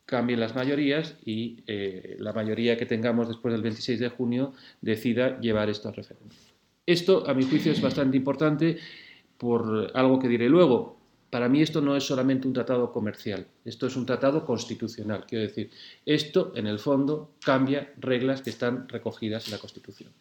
cambien 0.06 0.40
las 0.40 0.56
mayorías 0.56 1.16
y 1.26 1.64
eh, 1.68 2.16
la 2.20 2.34
mayoría 2.34 2.78
que 2.78 2.86
tengamos 2.86 3.28
después 3.28 3.52
del 3.52 3.64
26 3.64 4.00
de 4.00 4.10
junio 4.10 4.54
decida 4.82 5.40
llevar 5.40 5.70
esto 5.70 5.90
a 5.90 5.92
referéndum. 5.92 6.38
Esto, 6.86 7.28
a 7.28 7.34
mi 7.34 7.44
juicio, 7.44 7.72
es 7.72 7.82
bastante 7.82 8.16
importante 8.16 8.78
por 9.38 9.92
algo 9.96 10.20
que 10.20 10.28
diré 10.28 10.48
luego. 10.48 11.00
Para 11.32 11.50
mí 11.50 11.62
esto 11.62 11.82
no 11.82 11.96
es 11.96 12.04
solamente 12.04 12.48
un 12.48 12.54
tratado 12.54 12.92
comercial, 12.92 13.48
esto 13.66 13.88
es 13.88 13.96
un 13.96 14.06
tratado 14.06 14.46
constitucional. 14.46 15.26
Quiero 15.28 15.44
decir, 15.44 15.72
esto 16.06 16.54
en 16.56 16.68
el 16.68 16.80
fondo 16.80 17.32
cambia 17.44 17.92
reglas 17.98 18.42
que 18.42 18.52
están 18.52 18.88
recogidas 18.88 19.46
en 19.46 19.52
la 19.52 19.58
Constitución. 19.58 20.12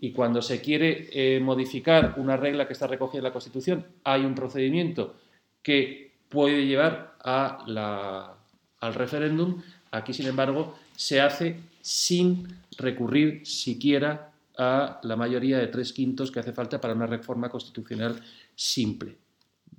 Y 0.00 0.12
cuando 0.12 0.40
se 0.40 0.60
quiere 0.60 1.08
eh, 1.12 1.40
modificar 1.40 2.14
una 2.16 2.36
regla 2.36 2.66
que 2.66 2.72
está 2.72 2.86
recogida 2.86 3.18
en 3.18 3.24
la 3.24 3.32
Constitución, 3.32 3.86
hay 4.04 4.24
un 4.24 4.34
procedimiento 4.34 5.16
que 5.62 6.12
puede 6.28 6.66
llevar 6.66 7.16
a 7.20 7.64
la 7.66 8.37
al 8.80 8.94
referéndum, 8.94 9.62
aquí 9.90 10.12
sin 10.12 10.26
embargo 10.26 10.78
se 10.96 11.20
hace 11.20 11.60
sin 11.80 12.46
recurrir 12.76 13.46
siquiera 13.46 14.30
a 14.56 15.00
la 15.02 15.16
mayoría 15.16 15.58
de 15.58 15.68
tres 15.68 15.92
quintos 15.92 16.30
que 16.30 16.40
hace 16.40 16.52
falta 16.52 16.80
para 16.80 16.94
una 16.94 17.06
reforma 17.06 17.48
constitucional 17.48 18.20
simple. 18.54 19.16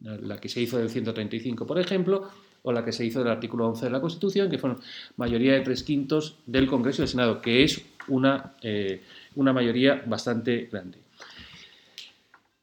La 0.02 0.38
que 0.38 0.48
se 0.48 0.62
hizo 0.62 0.78
del 0.78 0.90
135, 0.90 1.68
por 1.68 1.80
ejemplo, 1.80 2.30
o 2.64 2.72
la 2.72 2.84
que 2.84 2.92
se 2.92 3.06
hizo 3.06 3.20
del 3.20 3.30
artículo 3.30 3.68
11 3.68 3.86
de 3.86 3.92
la 3.92 4.02
Constitución, 4.02 4.50
que 4.50 4.58
fueron 4.58 4.80
mayoría 5.18 5.54
de 5.54 5.62
tres 5.62 5.84
quintos 5.84 6.38
del 6.46 6.68
Congreso 6.68 7.02
y 7.02 7.04
del 7.04 7.10
Senado, 7.10 7.42
que 7.42 7.64
es 7.64 7.82
una, 8.08 8.54
eh, 8.62 9.04
una 9.36 9.52
mayoría 9.52 10.02
bastante 10.06 10.70
grande. 10.72 10.98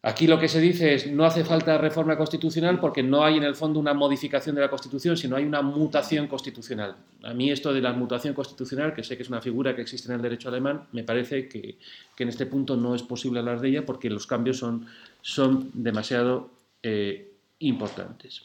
Aquí 0.02 0.28
lo 0.28 0.38
que 0.38 0.46
se 0.46 0.60
dice 0.60 0.94
es 0.94 1.10
no 1.10 1.24
hace 1.24 1.44
falta 1.44 1.78
reforma 1.78 2.16
constitucional 2.16 2.78
porque 2.78 3.02
no 3.02 3.24
hay 3.24 3.38
en 3.38 3.42
el 3.42 3.56
fondo 3.56 3.80
una 3.80 3.92
modificación 3.92 4.54
de 4.54 4.60
la 4.60 4.70
Constitución, 4.70 5.16
sino 5.16 5.34
hay 5.34 5.44
una 5.44 5.62
mutación 5.62 6.28
constitucional. 6.28 6.94
A 7.24 7.34
mí 7.34 7.50
esto 7.50 7.72
de 7.72 7.80
la 7.80 7.92
mutación 7.92 8.32
constitucional, 8.32 8.94
que 8.94 9.02
sé 9.02 9.16
que 9.16 9.24
es 9.24 9.28
una 9.28 9.40
figura 9.40 9.74
que 9.74 9.82
existe 9.82 10.08
en 10.08 10.14
el 10.14 10.22
derecho 10.22 10.48
alemán, 10.48 10.86
me 10.92 11.02
parece 11.02 11.48
que, 11.48 11.78
en 12.18 12.28
este 12.28 12.46
punto 12.46 12.76
no 12.76 12.94
es 12.94 13.02
posible 13.02 13.40
hablar 13.40 13.60
de 13.60 13.68
ella 13.68 13.84
porque 13.84 14.08
los 14.08 14.28
cambios 14.28 14.58
son, 14.58 14.86
son 15.22 15.70
demasiado 15.74 16.50
eh, 16.84 17.32
importantes. 17.58 18.42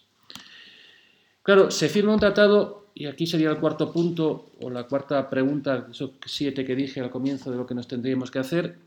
Claro, 1.44 1.70
se 1.70 1.90
firma 1.90 2.14
un 2.14 2.20
tratado, 2.20 2.88
y 2.96 3.06
aquí 3.06 3.28
sería 3.28 3.52
el 3.52 3.58
cuarto 3.58 3.92
punto 3.92 4.52
o 4.62 4.70
la 4.72 4.88
cuarta 4.88 5.30
pregunta, 5.30 5.88
esos 5.92 6.12
siete 6.26 6.66
que 6.66 6.76
dije 6.76 7.02
al 7.02 7.12
comienzo 7.12 7.52
de 7.52 7.58
lo 7.58 7.68
que 7.68 7.76
nos 7.76 7.88
tendríamos 7.88 8.32
que 8.32 8.40
hacer. 8.40 8.78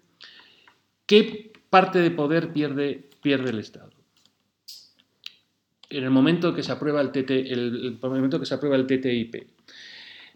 ¿Qué 1.07 1.53
parte 1.75 1.99
de 1.99 2.13
poder 2.13 2.53
pierde, 2.53 3.03
pierde 3.21 3.51
el 3.51 3.59
Estado. 3.59 3.91
En 5.91 6.05
el 6.05 6.11
momento 6.11 6.55
que 6.55 6.63
se 6.63 6.71
aprueba 6.71 7.01
el, 7.01 7.11
el, 7.13 7.99
momento 8.01 8.39
que 8.39 8.47
se 8.47 8.55
aprueba 8.55 8.77
el 8.77 8.87
TTIP. 8.87 9.35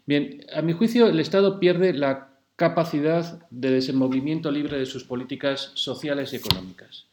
Bien, 0.05 0.45
a 0.53 0.61
mi 0.61 0.73
juicio 0.73 1.07
el 1.07 1.17
Estado 1.17 1.57
pierde 1.57 1.93
la 1.93 2.31
capacidad 2.57 3.39
de 3.51 3.71
desenvolvimiento 3.71 4.51
libre 4.51 4.79
de 4.79 4.85
sus 4.85 5.05
políticas 5.05 5.71
sociales 5.75 6.33
y 6.33 6.35
económicas. 6.35 7.05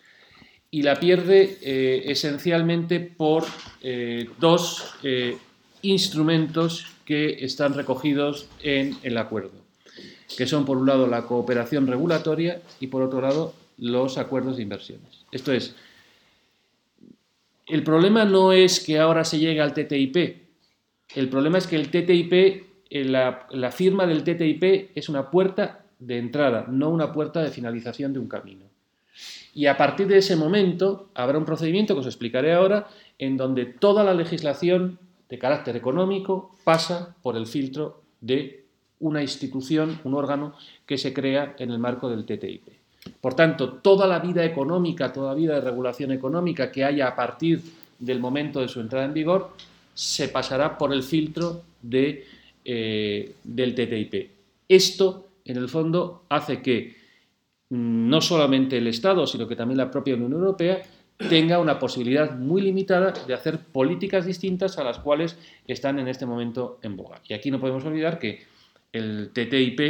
Y 0.72 0.82
la 0.82 0.96
pierde 0.96 1.58
eh, 1.62 2.02
esencialmente 2.06 2.98
por 2.98 3.44
eh, 3.80 4.28
dos 4.40 4.96
eh, 5.04 5.38
instrumentos 5.82 6.84
que 7.04 7.44
están 7.44 7.74
recogidos 7.74 8.48
en 8.64 8.96
el 9.04 9.18
acuerdo, 9.18 9.52
que 10.36 10.48
son 10.48 10.64
por 10.64 10.78
un 10.78 10.86
lado 10.88 11.06
la 11.06 11.22
cooperación 11.26 11.86
regulatoria 11.86 12.60
y 12.80 12.88
por 12.88 13.02
otro 13.02 13.20
lado 13.20 13.54
los 13.78 14.18
acuerdos 14.18 14.56
de 14.56 14.62
inversiones. 14.62 15.24
Esto 15.32 15.52
es, 15.52 15.74
el 17.66 17.82
problema 17.82 18.24
no 18.24 18.52
es 18.52 18.80
que 18.80 18.98
ahora 18.98 19.24
se 19.24 19.38
llegue 19.38 19.60
al 19.60 19.74
TTIP, 19.74 20.46
el 21.14 21.28
problema 21.28 21.58
es 21.58 21.66
que 21.66 21.76
el 21.76 21.88
TTIP, 21.88 22.32
eh, 22.32 23.04
la, 23.04 23.46
la 23.50 23.70
firma 23.70 24.06
del 24.06 24.22
TTIP 24.22 24.90
es 24.94 25.08
una 25.08 25.30
puerta 25.30 25.84
de 25.98 26.18
entrada, 26.18 26.66
no 26.68 26.90
una 26.90 27.12
puerta 27.12 27.42
de 27.42 27.50
finalización 27.50 28.12
de 28.12 28.18
un 28.18 28.28
camino. 28.28 28.66
Y 29.54 29.66
a 29.66 29.76
partir 29.76 30.06
de 30.06 30.18
ese 30.18 30.36
momento 30.36 31.08
habrá 31.14 31.38
un 31.38 31.44
procedimiento 31.44 31.94
que 31.94 32.00
os 32.00 32.06
explicaré 32.06 32.52
ahora, 32.52 32.88
en 33.18 33.36
donde 33.36 33.64
toda 33.64 34.04
la 34.04 34.14
legislación 34.14 34.98
de 35.28 35.38
carácter 35.38 35.76
económico 35.76 36.56
pasa 36.64 37.16
por 37.22 37.36
el 37.36 37.46
filtro 37.46 38.02
de 38.20 38.66
una 39.00 39.22
institución, 39.22 39.98
un 40.04 40.14
órgano 40.14 40.54
que 40.84 40.98
se 40.98 41.12
crea 41.12 41.54
en 41.58 41.70
el 41.70 41.78
marco 41.78 42.08
del 42.08 42.24
TTIP. 42.24 42.75
Por 43.20 43.34
tanto, 43.34 43.74
toda 43.74 44.06
la 44.06 44.18
vida 44.18 44.44
económica, 44.44 45.12
toda 45.12 45.28
la 45.28 45.34
vida 45.34 45.54
de 45.54 45.60
regulación 45.60 46.12
económica 46.12 46.70
que 46.70 46.84
haya 46.84 47.08
a 47.08 47.16
partir 47.16 47.60
del 47.98 48.20
momento 48.20 48.60
de 48.60 48.68
su 48.68 48.80
entrada 48.80 49.04
en 49.04 49.14
vigor, 49.14 49.50
se 49.94 50.28
pasará 50.28 50.76
por 50.76 50.92
el 50.92 51.02
filtro 51.02 51.62
eh, 52.64 53.34
del 53.44 53.74
TTIP. 53.74 54.30
Esto, 54.68 55.28
en 55.44 55.56
el 55.56 55.68
fondo, 55.68 56.24
hace 56.28 56.60
que 56.60 56.96
mm, 57.70 58.08
no 58.08 58.20
solamente 58.20 58.78
el 58.78 58.86
Estado, 58.88 59.26
sino 59.26 59.48
que 59.48 59.56
también 59.56 59.78
la 59.78 59.90
propia 59.90 60.14
Unión 60.14 60.32
Europea 60.32 60.82
tenga 61.16 61.58
una 61.58 61.78
posibilidad 61.78 62.36
muy 62.36 62.60
limitada 62.60 63.12
de 63.26 63.32
hacer 63.32 63.58
políticas 63.58 64.26
distintas 64.26 64.76
a 64.78 64.84
las 64.84 64.98
cuales 64.98 65.38
están 65.66 65.98
en 65.98 66.08
este 66.08 66.26
momento 66.26 66.78
en 66.82 66.96
boga. 66.96 67.22
Y 67.26 67.32
aquí 67.32 67.50
no 67.50 67.58
podemos 67.58 67.84
olvidar 67.84 68.18
que 68.18 68.42
el 68.92 69.30
TTIP 69.32 69.80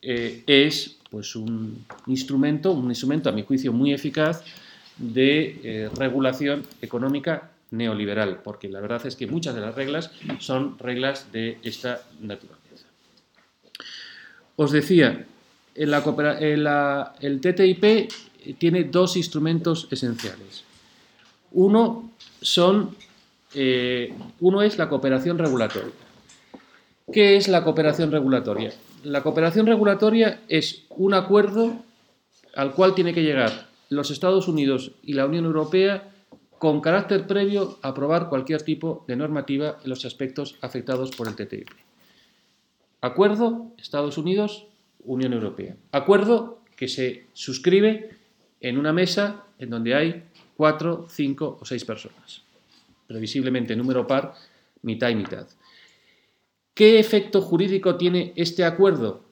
eh, 0.00 0.42
es 0.46 0.98
pues 1.14 1.36
un 1.36 1.86
instrumento, 2.08 2.72
un 2.72 2.88
instrumento 2.88 3.28
a 3.28 3.32
mi 3.32 3.44
juicio 3.44 3.72
muy 3.72 3.92
eficaz 3.92 4.42
de 4.98 5.60
eh, 5.62 5.88
regulación 5.94 6.66
económica 6.82 7.52
neoliberal, 7.70 8.40
porque 8.42 8.68
la 8.68 8.80
verdad 8.80 9.06
es 9.06 9.14
que 9.14 9.28
muchas 9.28 9.54
de 9.54 9.60
las 9.60 9.76
reglas 9.76 10.10
son 10.40 10.76
reglas 10.76 11.30
de 11.30 11.58
esta 11.62 12.02
naturaleza. 12.20 12.88
Os 14.56 14.72
decía, 14.72 15.24
el 15.76 17.40
TTIP 17.40 18.10
tiene 18.58 18.82
dos 18.82 19.16
instrumentos 19.16 19.86
esenciales. 19.92 20.64
Uno 21.52 22.10
son 22.42 22.96
eh, 23.54 24.12
uno 24.40 24.62
es 24.62 24.78
la 24.78 24.88
cooperación 24.88 25.38
regulatoria. 25.38 25.92
¿Qué 27.12 27.36
es 27.36 27.46
la 27.46 27.62
cooperación 27.62 28.10
regulatoria? 28.10 28.72
La 29.04 29.22
cooperación 29.22 29.66
regulatoria 29.66 30.40
es 30.48 30.86
un 30.88 31.12
acuerdo 31.12 31.84
al 32.56 32.72
cual 32.72 32.94
tiene 32.94 33.12
que 33.12 33.22
llegar 33.22 33.68
los 33.90 34.10
Estados 34.10 34.48
Unidos 34.48 34.92
y 35.02 35.12
la 35.12 35.26
Unión 35.26 35.44
Europea 35.44 36.10
con 36.58 36.80
carácter 36.80 37.26
previo 37.26 37.78
a 37.82 37.88
aprobar 37.88 38.30
cualquier 38.30 38.62
tipo 38.62 39.04
de 39.06 39.16
normativa 39.16 39.78
en 39.84 39.90
los 39.90 40.06
aspectos 40.06 40.56
afectados 40.62 41.10
por 41.10 41.28
el 41.28 41.36
TTIP. 41.36 41.68
Acuerdo 43.02 43.72
Estados 43.76 44.16
Unidos, 44.16 44.68
Unión 45.04 45.34
Europea. 45.34 45.76
Acuerdo 45.92 46.62
que 46.74 46.88
se 46.88 47.26
suscribe 47.34 48.16
en 48.62 48.78
una 48.78 48.94
mesa 48.94 49.44
en 49.58 49.68
donde 49.68 49.94
hay 49.94 50.24
cuatro, 50.56 51.06
cinco 51.10 51.58
o 51.60 51.66
seis 51.66 51.84
personas. 51.84 52.42
Previsiblemente 53.06 53.76
número 53.76 54.06
par, 54.06 54.32
mitad 54.80 55.10
y 55.10 55.14
mitad. 55.14 55.46
¿Qué 56.74 56.98
efecto 56.98 57.40
jurídico 57.40 57.94
tiene 57.94 58.32
este 58.34 58.64
acuerdo? 58.64 59.22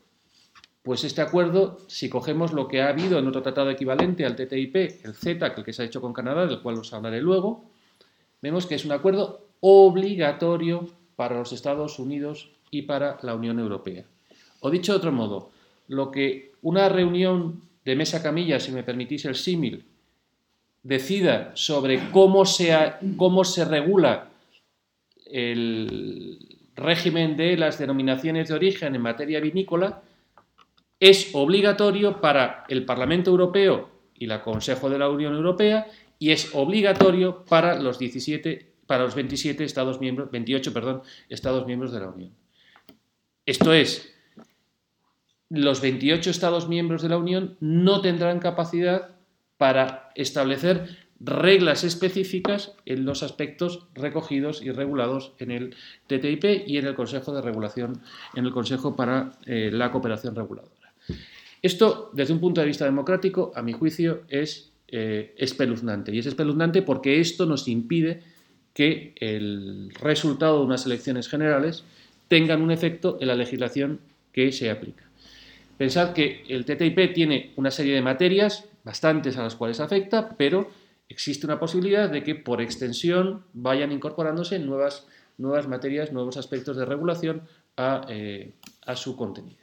Pues 0.84 1.02
este 1.02 1.22
acuerdo, 1.22 1.78
si 1.88 2.08
cogemos 2.08 2.52
lo 2.52 2.68
que 2.68 2.80
ha 2.80 2.88
habido 2.88 3.18
en 3.18 3.26
otro 3.26 3.42
tratado 3.42 3.70
equivalente 3.70 4.24
al 4.24 4.36
TTIP, 4.36 4.76
el 5.04 5.14
CETA, 5.14 5.48
el 5.56 5.64
que 5.64 5.72
se 5.72 5.82
ha 5.82 5.84
hecho 5.84 6.00
con 6.00 6.12
Canadá, 6.12 6.46
del 6.46 6.60
cual 6.60 6.78
os 6.78 6.92
hablaré 6.92 7.20
luego, 7.20 7.64
vemos 8.40 8.66
que 8.66 8.76
es 8.76 8.84
un 8.84 8.92
acuerdo 8.92 9.48
obligatorio 9.60 10.88
para 11.16 11.36
los 11.36 11.52
Estados 11.52 11.98
Unidos 11.98 12.50
y 12.70 12.82
para 12.82 13.18
la 13.22 13.34
Unión 13.34 13.58
Europea. 13.58 14.04
O 14.60 14.70
dicho 14.70 14.92
de 14.92 14.98
otro 14.98 15.12
modo, 15.12 15.50
lo 15.88 16.12
que 16.12 16.52
una 16.62 16.88
reunión 16.88 17.62
de 17.84 17.96
mesa 17.96 18.22
camilla, 18.22 18.60
si 18.60 18.70
me 18.70 18.84
permitís 18.84 19.24
el 19.24 19.34
símil, 19.34 19.84
decida 20.84 21.52
sobre 21.54 22.10
cómo 22.10 22.44
se, 22.44 22.76
cómo 23.16 23.44
se 23.44 23.64
regula 23.64 24.30
el, 25.26 26.51
régimen 26.76 27.36
de 27.36 27.56
las 27.56 27.78
denominaciones 27.78 28.48
de 28.48 28.54
origen 28.54 28.94
en 28.94 29.02
materia 29.02 29.40
vinícola 29.40 30.02
es 30.98 31.30
obligatorio 31.34 32.20
para 32.20 32.64
el 32.68 32.84
Parlamento 32.84 33.30
Europeo 33.30 33.90
y 34.14 34.30
el 34.30 34.40
Consejo 34.40 34.88
de 34.88 34.98
la 34.98 35.08
Unión 35.08 35.34
Europea 35.34 35.86
y 36.18 36.30
es 36.30 36.54
obligatorio 36.54 37.44
para 37.44 37.74
los 37.74 37.98
17 37.98 38.72
para 38.86 39.04
los 39.04 39.14
27 39.14 39.64
estados 39.64 40.00
miembros, 40.00 40.30
28, 40.30 40.72
perdón, 40.72 41.02
estados 41.28 41.66
miembros 41.66 41.92
de 41.92 42.00
la 42.00 42.08
Unión. 42.08 42.34
Esto 43.46 43.72
es, 43.72 44.14
los 45.48 45.80
28 45.80 46.30
estados 46.30 46.68
miembros 46.68 47.00
de 47.02 47.08
la 47.08 47.16
Unión 47.16 47.56
no 47.60 48.00
tendrán 48.00 48.38
capacidad 48.38 49.16
para 49.56 50.10
establecer 50.14 51.01
reglas 51.24 51.84
específicas 51.84 52.74
en 52.84 53.04
los 53.04 53.22
aspectos 53.22 53.86
recogidos 53.94 54.62
y 54.62 54.70
regulados 54.70 55.32
en 55.38 55.50
el 55.50 55.74
TTIP 56.08 56.66
y 56.66 56.78
en 56.78 56.86
el 56.86 56.94
Consejo 56.94 57.32
de 57.32 57.42
Regulación, 57.42 58.00
en 58.34 58.44
el 58.44 58.52
Consejo 58.52 58.96
para 58.96 59.32
eh, 59.46 59.70
la 59.72 59.90
Cooperación 59.90 60.34
Reguladora. 60.34 60.92
Esto, 61.62 62.10
desde 62.12 62.32
un 62.32 62.40
punto 62.40 62.60
de 62.60 62.66
vista 62.66 62.84
democrático, 62.84 63.52
a 63.54 63.62
mi 63.62 63.72
juicio, 63.72 64.22
es 64.28 64.72
eh, 64.88 65.34
espeluznante. 65.38 66.12
Y 66.12 66.18
es 66.18 66.26
espeluznante 66.26 66.82
porque 66.82 67.20
esto 67.20 67.46
nos 67.46 67.68
impide 67.68 68.22
que 68.74 69.14
el 69.16 69.92
resultado 70.00 70.58
de 70.58 70.66
unas 70.66 70.86
elecciones 70.86 71.28
generales 71.28 71.84
tengan 72.28 72.62
un 72.62 72.70
efecto 72.70 73.18
en 73.20 73.28
la 73.28 73.36
legislación 73.36 74.00
que 74.32 74.50
se 74.50 74.70
aplica. 74.70 75.04
Pensad 75.78 76.12
que 76.12 76.44
el 76.48 76.64
TTIP 76.64 77.12
tiene 77.12 77.52
una 77.56 77.70
serie 77.70 77.94
de 77.94 78.02
materias, 78.02 78.64
bastantes 78.84 79.36
a 79.36 79.42
las 79.42 79.54
cuales 79.54 79.80
afecta, 79.80 80.34
pero 80.36 80.70
existe 81.12 81.46
una 81.46 81.58
posibilidad 81.58 82.10
de 82.10 82.24
que 82.24 82.34
por 82.34 82.60
extensión 82.60 83.44
vayan 83.52 83.92
incorporándose 83.92 84.58
nuevas, 84.58 85.06
materias, 85.68 86.12
nuevos 86.12 86.36
aspectos 86.36 86.76
de 86.76 86.84
regulación 86.84 87.42
a, 87.76 88.06
eh, 88.08 88.54
su 88.94 89.16
contenido. 89.16 89.62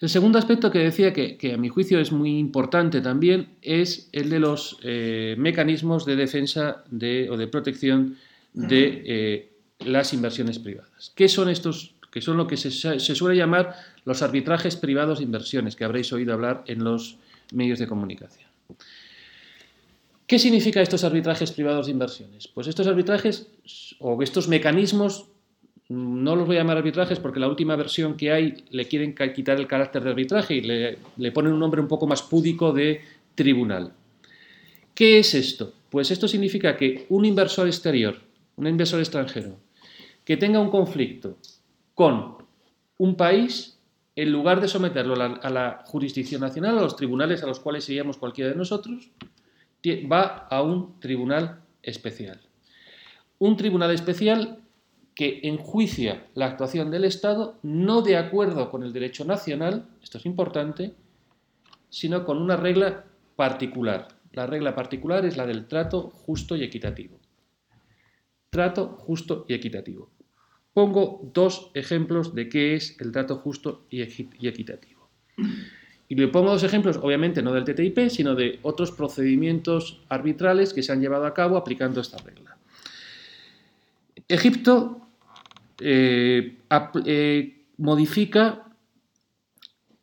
El 0.00 0.08
segundo 0.08 0.38
aspecto 0.38 0.70
que 0.70 0.78
decía 0.78 1.12
que, 1.12 1.52
a 1.52 1.58
mi 1.58 1.68
juicio 1.68 2.00
es 2.00 2.10
muy 2.10 2.38
importante 2.38 3.02
también 3.02 3.50
es 3.60 4.08
el 4.12 4.30
de 4.30 4.40
los 4.40 4.78
eh, 4.82 5.34
mecanismos 5.38 6.06
de 6.06 6.16
defensa 6.16 6.84
o 6.90 7.36
de 7.36 7.48
protección 7.48 8.16
de 8.54 9.02
eh, 9.04 9.52
las 9.80 10.12
inversiones 10.12 10.58
privadas. 10.58 11.12
¿Qué 11.14 11.28
son 11.28 11.48
estos? 11.48 11.94
Que 12.10 12.20
son 12.20 12.36
lo 12.36 12.46
que 12.46 12.56
se, 12.56 12.70
suele 12.70 13.36
llamar 13.36 13.76
los 14.04 14.22
arbitrajes 14.22 14.76
privados 14.76 15.18
de 15.18 15.24
inversiones, 15.24 15.76
que 15.76 15.84
habréis 15.84 16.12
oído 16.12 16.32
hablar 16.32 16.64
en 16.66 16.82
los 16.82 17.18
medios 17.52 17.78
de 17.78 17.86
comunicación. 17.86 18.48
¿Qué 20.30 20.38
significa 20.38 20.80
estos 20.80 21.02
arbitrajes 21.02 21.50
privados 21.50 21.86
de 21.86 21.90
inversiones? 21.90 22.46
Pues 22.46 22.68
estos 22.68 22.86
arbitrajes 22.86 23.48
o 23.98 24.22
estos 24.22 24.46
mecanismos, 24.46 25.26
no 25.88 26.36
los 26.36 26.46
voy 26.46 26.54
a 26.54 26.60
llamar 26.60 26.76
arbitrajes 26.76 27.18
porque 27.18 27.40
la 27.40 27.48
última 27.48 27.74
versión 27.74 28.16
que 28.16 28.30
hay 28.30 28.62
le 28.70 28.86
quieren 28.86 29.16
quitar 29.34 29.58
el 29.58 29.66
carácter 29.66 30.04
de 30.04 30.10
arbitraje 30.10 30.54
y 30.54 30.60
le, 30.60 31.32
ponen 31.32 31.52
un 31.52 31.58
nombre 31.58 31.80
un 31.80 31.88
poco 31.88 32.06
más 32.06 32.22
púdico 32.22 32.72
de 32.72 33.00
tribunal. 33.34 33.92
¿Qué 34.94 35.18
es 35.18 35.34
esto? 35.34 35.72
Pues 35.90 36.12
esto 36.12 36.28
significa 36.28 36.76
que 36.76 37.06
un 37.08 37.24
inversor 37.24 37.66
exterior, 37.66 38.20
un 38.54 38.68
inversor 38.68 39.00
extranjero, 39.00 39.56
que 40.24 40.36
tenga 40.36 40.60
un 40.60 40.70
conflicto 40.70 41.38
con 41.92 42.36
un 42.98 43.16
país, 43.16 43.80
en 44.14 44.30
lugar 44.30 44.60
de 44.60 44.68
someterlo 44.68 45.14
a 45.14 45.18
la, 45.18 45.26
a 45.42 45.50
la 45.50 45.82
jurisdicción 45.86 46.40
nacional, 46.40 46.78
a 46.78 46.82
los 46.82 46.94
tribunales 46.94 47.42
a 47.42 47.48
los 47.48 47.58
cuales 47.58 47.88
iríamos 47.88 48.16
cualquiera 48.16 48.50
de 48.50 48.56
nosotros, 48.56 49.10
va 50.10 50.46
a 50.50 50.62
un 50.62 50.98
tribunal 51.00 51.62
especial. 51.82 52.40
Un 53.38 53.56
tribunal 53.56 53.90
especial 53.92 54.58
que 55.14 55.40
enjuicia 55.42 56.26
la 56.34 56.46
actuación 56.46 56.90
del 56.90 57.04
Estado 57.04 57.58
no 57.62 58.02
de 58.02 58.16
acuerdo 58.16 58.70
con 58.70 58.82
el 58.82 58.92
derecho 58.92 59.24
nacional, 59.24 59.88
esto 60.02 60.18
es 60.18 60.26
importante, 60.26 60.94
sino 61.88 62.24
con 62.24 62.38
una 62.38 62.56
regla 62.56 63.04
particular. 63.36 64.08
La 64.32 64.46
regla 64.46 64.74
particular 64.74 65.24
es 65.24 65.36
la 65.36 65.46
del 65.46 65.66
trato 65.66 66.10
justo 66.10 66.56
y 66.56 66.62
equitativo. 66.62 67.18
Trato 68.50 68.96
justo 68.98 69.44
y 69.48 69.54
equitativo. 69.54 70.10
Pongo 70.72 71.30
dos 71.34 71.70
ejemplos 71.74 72.34
de 72.34 72.48
qué 72.48 72.74
es 72.74 73.00
el 73.00 73.10
trato 73.12 73.36
justo 73.36 73.86
y 73.90 74.02
equitativo. 74.02 75.08
Y 76.10 76.16
le 76.16 76.26
pongo 76.26 76.50
dos 76.50 76.64
ejemplos, 76.64 76.98
obviamente 77.00 77.40
no 77.40 77.52
del 77.52 77.62
TTIP, 77.62 78.08
sino 78.08 78.34
de 78.34 78.58
otros 78.62 78.90
procedimientos 78.90 80.00
arbitrales 80.08 80.74
que 80.74 80.82
se 80.82 80.90
han 80.90 81.00
llevado 81.00 81.24
a 81.24 81.32
cabo 81.32 81.56
aplicando 81.56 82.00
esta 82.00 82.18
regla. 82.18 82.56
Egipto 84.26 85.06
eh, 85.78 86.56
eh, 87.06 87.64
modifica 87.76 88.64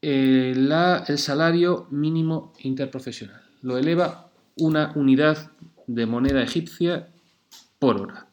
eh, 0.01 0.53
el 0.55 1.17
salario 1.17 1.87
mínimo 1.91 2.53
interprofesional. 2.59 3.41
Lo 3.61 3.77
eleva 3.77 4.29
una 4.55 4.93
unidad 4.95 5.51
de 5.87 6.05
moneda 6.05 6.41
egipcia 6.41 7.09
por 7.79 7.99
hora. 7.99 8.27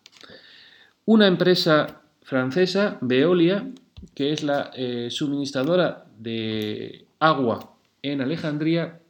Una 1.06 1.26
empresa 1.26 2.02
francesa, 2.22 2.98
Veolia, 3.00 3.68
que 4.14 4.32
es 4.32 4.44
la 4.44 4.70
suministradora 5.10 6.04
de 6.16 7.04
agua 7.18 7.76
en 8.02 8.20
Alejandría 8.20 9.00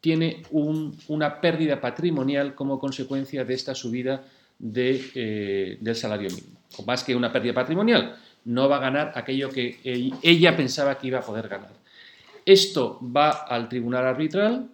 tiene 0.00 0.42
una 0.50 1.40
pérdida 1.40 1.80
patrimonial 1.80 2.54
como 2.54 2.78
consecuencia 2.78 3.44
de 3.44 3.54
esta 3.54 3.74
subida 3.74 4.24
eh, 4.62 5.78
del 5.80 5.96
salario 5.96 6.30
mínimo. 6.30 6.58
Más 6.86 7.04
que 7.04 7.14
una 7.14 7.32
pérdida 7.32 7.52
patrimonial, 7.52 8.16
no 8.44 8.68
va 8.68 8.76
a 8.76 8.80
ganar 8.80 9.12
aquello 9.14 9.50
que 9.50 9.78
ella 10.22 10.56
pensaba 10.56 10.96
que 10.96 11.08
iba 11.08 11.18
a 11.18 11.22
poder 11.22 11.48
ganar. 11.48 11.72
Esto 12.46 12.98
va 13.02 13.30
al 13.30 13.68
tribunal 13.68 14.06
arbitral 14.06 14.70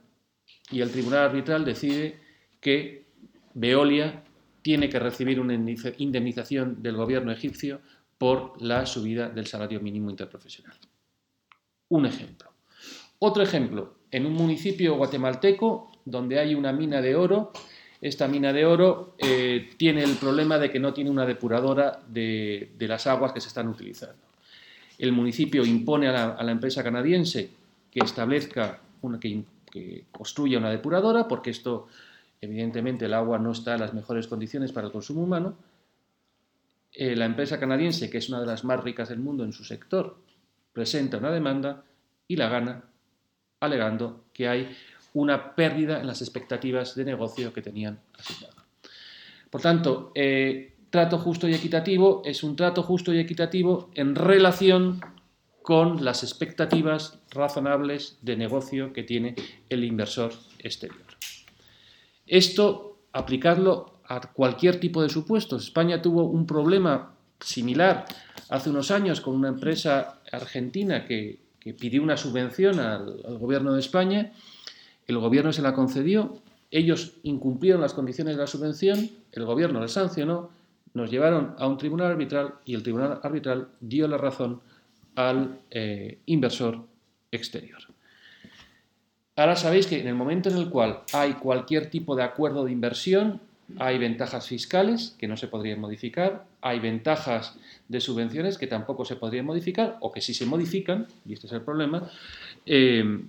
y 0.70 0.80
el 0.80 0.90
tribunal 0.90 1.24
arbitral 1.24 1.64
decide 1.64 2.20
que 2.60 3.06
Veolia 3.54 4.22
tiene 4.62 4.88
que 4.88 4.98
recibir 4.98 5.40
una 5.40 5.54
indemnización 5.54 6.82
del 6.82 6.96
gobierno 6.96 7.32
egipcio 7.32 7.80
por 8.18 8.60
la 8.60 8.86
subida 8.86 9.28
del 9.28 9.46
salario 9.46 9.80
mínimo 9.80 10.10
interprofesional. 10.10 10.76
Un 11.88 12.06
ejemplo. 12.06 12.55
Otro 13.26 13.42
ejemplo, 13.42 13.94
en 14.12 14.24
un 14.24 14.34
municipio 14.34 14.94
guatemalteco 14.94 15.90
donde 16.04 16.38
hay 16.38 16.54
una 16.54 16.72
mina 16.72 17.02
de 17.02 17.16
oro, 17.16 17.50
esta 18.00 18.28
mina 18.28 18.52
de 18.52 18.64
oro 18.64 19.16
eh, 19.18 19.70
tiene 19.76 20.04
el 20.04 20.14
problema 20.14 20.58
de 20.58 20.70
que 20.70 20.78
no 20.78 20.94
tiene 20.94 21.10
una 21.10 21.26
depuradora 21.26 21.98
de, 22.06 22.70
las 22.78 23.08
aguas 23.08 23.32
que 23.32 23.40
se 23.40 23.48
están 23.48 23.66
utilizando. 23.66 24.22
El 24.96 25.10
municipio 25.10 25.66
impone 25.66 26.06
a 26.06 26.40
la, 26.40 26.52
empresa 26.52 26.84
canadiense 26.84 27.50
que 27.90 27.98
establezca, 27.98 28.78
una, 29.02 29.18
que, 29.18 29.42
construya 30.12 30.58
una 30.58 30.70
depuradora, 30.70 31.26
porque 31.26 31.50
esto, 31.50 31.88
evidentemente, 32.40 33.06
el 33.06 33.14
agua 33.14 33.40
no 33.40 33.50
está 33.50 33.74
en 33.74 33.80
las 33.80 33.92
mejores 33.92 34.28
condiciones 34.28 34.70
para 34.70 34.86
el 34.86 34.92
consumo 34.92 35.24
humano. 35.24 35.56
Eh, 36.92 37.16
la 37.16 37.24
empresa 37.24 37.58
canadiense, 37.58 38.08
que 38.08 38.18
es 38.18 38.28
una 38.28 38.38
de 38.38 38.46
las 38.46 38.62
más 38.62 38.84
ricas 38.84 39.08
del 39.08 39.18
mundo 39.18 39.42
en 39.42 39.52
su 39.52 39.64
sector, 39.64 40.16
presenta 40.72 41.18
una 41.18 41.32
demanda 41.32 41.82
y 42.28 42.36
la 42.36 42.48
gana 42.48 42.84
alegando 43.60 44.24
que 44.32 44.48
hay 44.48 44.76
una 45.14 45.54
pérdida 45.54 46.00
en 46.00 46.06
las 46.06 46.20
expectativas 46.20 46.94
de 46.94 47.04
negocio 47.04 47.52
que 47.52 47.62
tenían 47.62 48.00
asignado. 48.18 48.56
Por 49.50 49.60
tanto, 49.60 50.12
eh, 50.14 50.74
trato 50.90 51.18
justo 51.18 51.48
y 51.48 51.54
equitativo 51.54 52.22
es 52.24 52.42
un 52.42 52.56
trato 52.56 52.82
justo 52.82 53.14
y 53.14 53.18
equitativo 53.18 53.90
en 53.94 54.14
relación 54.14 55.00
con 55.62 56.04
las 56.04 56.22
expectativas 56.22 57.18
razonables 57.30 58.18
de 58.22 58.36
negocio 58.36 58.92
que 58.92 59.02
tiene 59.02 59.34
el 59.68 59.84
inversor 59.84 60.32
exterior. 60.58 61.06
Esto, 62.26 62.98
aplicarlo 63.12 64.00
a 64.04 64.20
cualquier 64.20 64.78
tipo 64.78 65.02
de 65.02 65.08
supuestos. 65.08 65.64
España 65.64 66.02
tuvo 66.02 66.24
un 66.24 66.46
problema 66.46 67.14
similar 67.40 68.04
hace 68.48 68.70
unos 68.70 68.90
años 68.90 69.20
con 69.20 69.34
una 69.34 69.48
empresa 69.48 70.20
argentina 70.30 71.04
que, 71.04 71.45
pidió 71.72 72.02
una 72.02 72.16
subvención 72.16 72.80
al, 72.80 73.38
gobierno 73.38 73.72
de 73.72 73.80
España, 73.80 74.32
el 75.06 75.18
gobierno 75.18 75.52
se 75.52 75.62
la 75.62 75.74
concedió, 75.74 76.40
ellos 76.70 77.14
incumplieron 77.22 77.80
las 77.80 77.94
condiciones 77.94 78.36
de 78.36 78.40
la 78.40 78.46
subvención, 78.46 79.10
el 79.32 79.44
gobierno 79.44 79.80
les 79.80 79.92
sancionó, 79.92 80.50
nos 80.94 81.10
llevaron 81.10 81.54
a 81.58 81.66
un 81.66 81.78
tribunal 81.78 82.12
arbitral 82.12 82.54
y 82.64 82.74
el 82.74 82.82
tribunal 82.82 83.20
arbitral 83.22 83.68
dio 83.80 84.08
la 84.08 84.16
razón 84.16 84.60
al 85.14 85.60
eh, 85.70 86.18
inversor 86.26 86.84
exterior. 87.30 87.78
Ahora 89.36 89.54
sabéis 89.54 89.86
que 89.86 90.00
en 90.00 90.08
el 90.08 90.14
momento 90.14 90.48
en 90.48 90.56
el 90.56 90.70
cual 90.70 91.02
hay 91.12 91.34
cualquier 91.34 91.90
tipo 91.90 92.16
de 92.16 92.22
acuerdo 92.22 92.64
de 92.64 92.72
inversión, 92.72 93.40
hay 93.78 93.98
ventajas 93.98 94.46
fiscales 94.46 95.14
que 95.18 95.26
no 95.26 95.36
se 95.36 95.48
podrían 95.48 95.80
modificar, 95.80 96.46
hay 96.60 96.78
ventajas 96.80 97.56
de 97.88 98.00
subvenciones 98.00 98.58
que 98.58 98.66
tampoco 98.66 99.04
se 99.04 99.16
podrían 99.16 99.46
modificar 99.46 99.98
o 100.00 100.12
que 100.12 100.20
si 100.20 100.34
se 100.34 100.46
modifican, 100.46 101.06
y 101.24 101.32
este 101.32 101.46
es 101.46 101.52
el 101.52 101.62
problema, 101.62 102.08
eh, 102.64 103.24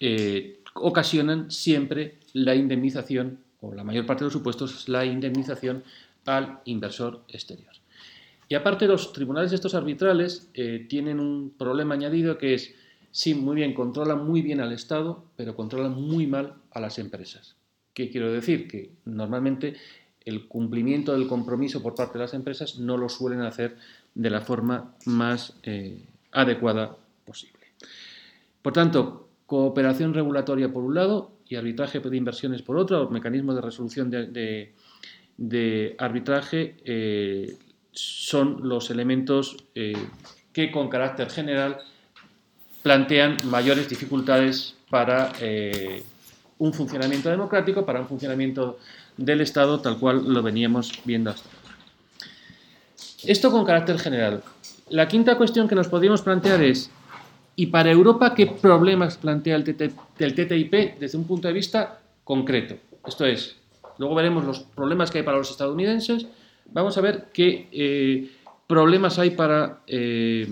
eh, 0.00 0.60
ocasionan 0.74 1.50
siempre 1.50 2.18
la 2.32 2.54
indemnización, 2.54 3.38
o 3.60 3.72
la 3.74 3.84
mayor 3.84 4.04
parte 4.04 4.20
de 4.20 4.26
los 4.26 4.32
supuestos, 4.32 4.88
la 4.88 5.04
indemnización 5.04 5.84
al 6.26 6.60
inversor 6.64 7.22
exterior. 7.28 7.72
Y 8.48 8.54
aparte 8.54 8.86
los 8.86 9.12
tribunales 9.12 9.52
estos 9.52 9.74
arbitrales 9.74 10.50
eh, 10.54 10.86
tienen 10.88 11.18
un 11.18 11.54
problema 11.56 11.94
añadido 11.94 12.36
que 12.36 12.54
es, 12.54 12.74
sí, 13.10 13.34
muy 13.34 13.56
bien, 13.56 13.72
controlan 13.72 14.26
muy 14.26 14.42
bien 14.42 14.60
al 14.60 14.72
Estado, 14.72 15.24
pero 15.36 15.56
controlan 15.56 15.94
muy 15.94 16.26
mal 16.26 16.54
a 16.70 16.80
las 16.80 16.98
empresas. 16.98 17.56
¿Qué 17.94 18.10
quiero 18.10 18.32
decir? 18.32 18.68
Que 18.68 18.90
normalmente 19.04 19.74
el 20.24 20.48
cumplimiento 20.48 21.12
del 21.12 21.28
compromiso 21.28 21.80
por 21.82 21.94
parte 21.94 22.14
de 22.18 22.24
las 22.24 22.34
empresas 22.34 22.78
no 22.78 22.96
lo 22.96 23.08
suelen 23.08 23.42
hacer 23.42 23.76
de 24.14 24.30
la 24.30 24.40
forma 24.40 24.94
más 25.06 25.56
eh, 25.62 26.02
adecuada 26.32 26.96
posible. 27.24 27.60
Por 28.62 28.72
tanto, 28.72 29.28
cooperación 29.46 30.12
regulatoria 30.12 30.72
por 30.72 30.82
un 30.82 30.94
lado 30.94 31.32
y 31.48 31.56
arbitraje 31.56 32.00
de 32.00 32.16
inversiones 32.16 32.62
por 32.62 32.76
otro, 32.76 33.08
mecanismos 33.10 33.54
de 33.54 33.60
resolución 33.60 34.10
de 34.10 35.94
arbitraje 35.98 36.76
eh, 36.84 37.56
son 37.92 38.66
los 38.68 38.90
elementos 38.90 39.56
eh, 39.74 39.94
que 40.52 40.70
con 40.70 40.88
carácter 40.88 41.30
general 41.30 41.78
plantean 42.82 43.38
mayores 43.44 43.88
dificultades 43.88 44.76
para 44.90 45.32
un 46.58 46.72
funcionamiento 46.72 47.30
democrático, 47.30 47.84
para 47.84 48.00
un 48.00 48.08
funcionamiento 48.08 48.78
del 49.16 49.40
Estado 49.40 49.80
tal 49.80 49.98
cual 49.98 50.32
lo 50.32 50.42
veníamos 50.42 50.92
viendo 51.04 51.30
hasta 51.30 51.48
ahora. 51.48 51.78
Esto 53.24 53.50
con 53.50 53.64
carácter 53.64 53.98
general. 53.98 54.42
La 54.90 55.08
quinta 55.08 55.36
cuestión 55.36 55.66
que 55.66 55.74
nos 55.74 55.88
podríamos 55.88 56.22
plantear 56.22 56.62
es, 56.62 56.90
¿y 57.56 57.66
para 57.66 57.90
Europa 57.90 58.34
qué 58.34 58.46
problemas 58.46 59.16
plantea 59.16 59.56
el 59.56 59.64
TTIP 59.64 60.98
desde 60.98 61.18
un 61.18 61.26
punto 61.26 61.48
de 61.48 61.54
vista 61.54 62.00
concreto? 62.24 62.76
Esto 63.06 63.24
es, 63.24 63.56
Luego 63.98 64.14
veremos 64.14 64.44
los 64.44 64.60
problemas 64.60 65.10
que 65.10 65.18
hay 65.18 65.24
para 65.24 65.38
los 65.38 65.50
estadounidenses. 65.50 66.26
Vamos 66.72 66.98
a 66.98 67.00
ver 67.00 67.28
qué 67.32 67.68
eh, 67.72 68.30
problemas 68.66 69.18
hay 69.18 69.30
para 69.30 69.80
eh, 69.86 70.48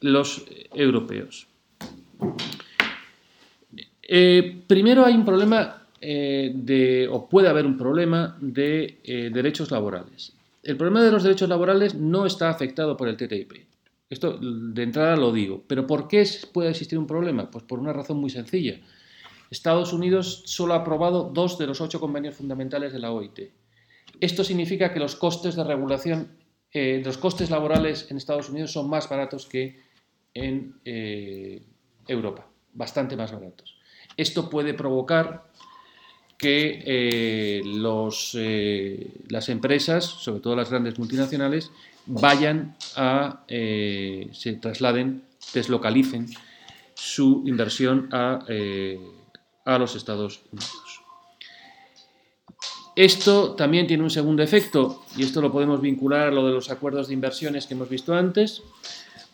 los 0.00 0.44
europeos. 0.72 1.46
Eh, 4.08 4.62
primero 4.66 5.04
hay 5.04 5.14
un 5.14 5.24
problema 5.24 5.82
de, 6.00 7.08
o 7.10 7.28
puede 7.28 7.48
haber 7.48 7.66
un 7.66 7.76
problema 7.76 8.36
de 8.40 9.00
derechos 9.32 9.70
laborales. 9.70 10.34
El 10.62 10.76
problema 10.76 11.02
de 11.02 11.10
los 11.10 11.24
derechos 11.24 11.48
laborales 11.48 11.94
no 11.94 12.26
está 12.26 12.48
afectado 12.48 12.96
por 12.96 13.08
el 13.08 13.16
TTIP. 13.16 13.52
Esto 14.08 14.38
de 14.38 14.82
entrada 14.82 15.16
lo 15.16 15.32
digo. 15.32 15.64
Pero 15.66 15.86
¿por 15.86 16.06
qué 16.06 16.24
puede 16.52 16.70
existir 16.70 16.98
un 16.98 17.06
problema? 17.08 17.50
Pues 17.50 17.64
por 17.64 17.80
una 17.80 17.92
razón 17.92 18.18
muy 18.18 18.30
sencilla 18.30 18.78
Estados 19.50 19.92
Unidos 19.92 20.42
solo 20.46 20.74
ha 20.74 20.78
aprobado 20.78 21.30
dos 21.32 21.58
de 21.58 21.66
los 21.66 21.80
ocho 21.80 22.00
convenios 22.00 22.34
fundamentales 22.34 22.92
de 22.92 22.98
la 22.98 23.12
OIT. 23.12 23.52
Esto 24.20 24.44
significa 24.44 24.92
que 24.92 25.00
los 25.00 25.16
costes 25.16 25.56
de 25.56 25.64
regulación, 25.64 26.36
eh, 26.72 27.02
los 27.04 27.18
costes 27.18 27.50
laborales 27.50 28.10
en 28.10 28.16
Estados 28.16 28.48
Unidos 28.48 28.72
son 28.72 28.88
más 28.88 29.08
baratos 29.08 29.46
que 29.46 29.80
en 30.34 30.74
eh, 30.84 31.62
Europa, 32.06 32.46
bastante 32.72 33.16
más 33.16 33.32
baratos. 33.32 33.75
Esto 34.16 34.48
puede 34.50 34.74
provocar 34.74 35.44
que 36.38 36.82
eh, 36.84 37.62
las 39.28 39.48
empresas, 39.48 40.04
sobre 40.04 40.40
todo 40.40 40.56
las 40.56 40.70
grandes 40.70 40.98
multinacionales, 40.98 41.70
vayan 42.06 42.76
a, 42.94 43.44
se 43.48 44.58
trasladen, 44.60 45.22
deslocalicen 45.54 46.28
su 46.94 47.42
inversión 47.46 48.08
a 48.12 48.44
a 49.66 49.78
los 49.78 49.94
Estados 49.94 50.40
Unidos. 50.50 51.02
Esto 52.94 53.50
también 53.50 53.86
tiene 53.86 54.02
un 54.02 54.10
segundo 54.10 54.42
efecto, 54.42 55.04
y 55.18 55.24
esto 55.24 55.42
lo 55.42 55.52
podemos 55.52 55.82
vincular 55.82 56.28
a 56.28 56.30
lo 56.30 56.46
de 56.46 56.54
los 56.54 56.70
acuerdos 56.70 57.08
de 57.08 57.14
inversiones 57.14 57.66
que 57.66 57.74
hemos 57.74 57.90
visto 57.90 58.14
antes, 58.14 58.62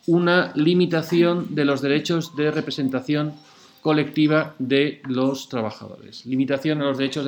una 0.07 0.51
limitación 0.57 1.55
de 1.55 1.65
los 1.65 1.81
derechos 1.81 2.35
de 2.35 2.51
representación 2.51 3.35
colectiva 3.83 4.55
de 4.61 5.03
los 5.09 5.49
trabajadores. 5.49 6.25
Limitación 6.25 6.81
a 6.81 6.85
los 6.85 6.99
derechos 6.99 7.27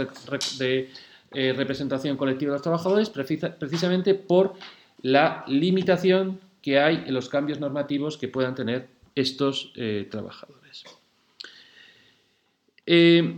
de, 0.59 0.89
eh, 1.33 1.53
representación 1.53 2.17
colectiva 2.17 2.53
de 2.53 2.57
los 2.57 2.63
trabajadores 2.63 3.11
precisamente 3.11 4.15
por 4.15 4.55
la 5.03 5.45
limitación 5.49 6.39
que 6.63 6.79
hay 6.79 7.03
en 7.07 7.13
los 7.13 7.29
cambios 7.29 7.59
normativos 7.59 8.17
que 8.17 8.29
puedan 8.29 8.55
tener 8.55 8.87
estos 9.17 9.73
eh, 9.75 10.07
trabajadores. 10.09 10.85
Eh, 12.87 13.35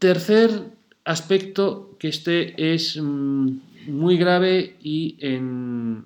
tercer 0.00 0.50
aspecto 1.04 1.96
que 2.00 2.08
este 2.08 2.74
es 2.74 3.00
mm, 3.00 3.48
muy 3.86 4.16
grave 4.16 4.76
y 4.82 5.16
em, 5.20 6.02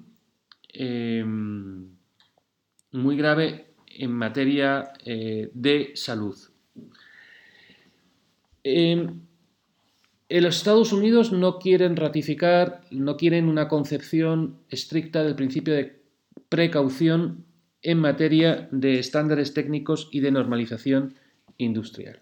muy 2.92 3.16
grave 3.16 3.71
en 3.98 4.12
materia 4.12 4.92
eh, 5.04 5.50
de 5.54 5.92
salud. 5.94 6.36
Em, 8.64 9.20
en 10.28 10.44
los 10.44 10.56
Estados 10.56 10.92
Unidos 10.92 11.32
no 11.32 11.58
quieren 11.58 11.96
ratificar, 11.96 12.80
no 12.90 13.16
quieren 13.16 13.48
una 13.48 13.68
concepción 13.68 14.58
estricta 14.70 15.22
del 15.24 15.34
principio 15.34 15.74
de 15.74 16.00
precaución 16.48 17.44
en 17.82 17.98
materia 17.98 18.68
de 18.70 18.98
estándares 18.98 19.52
técnicos 19.52 20.08
y 20.12 20.20
de 20.20 20.30
normalización 20.30 21.14
industrial. 21.58 22.20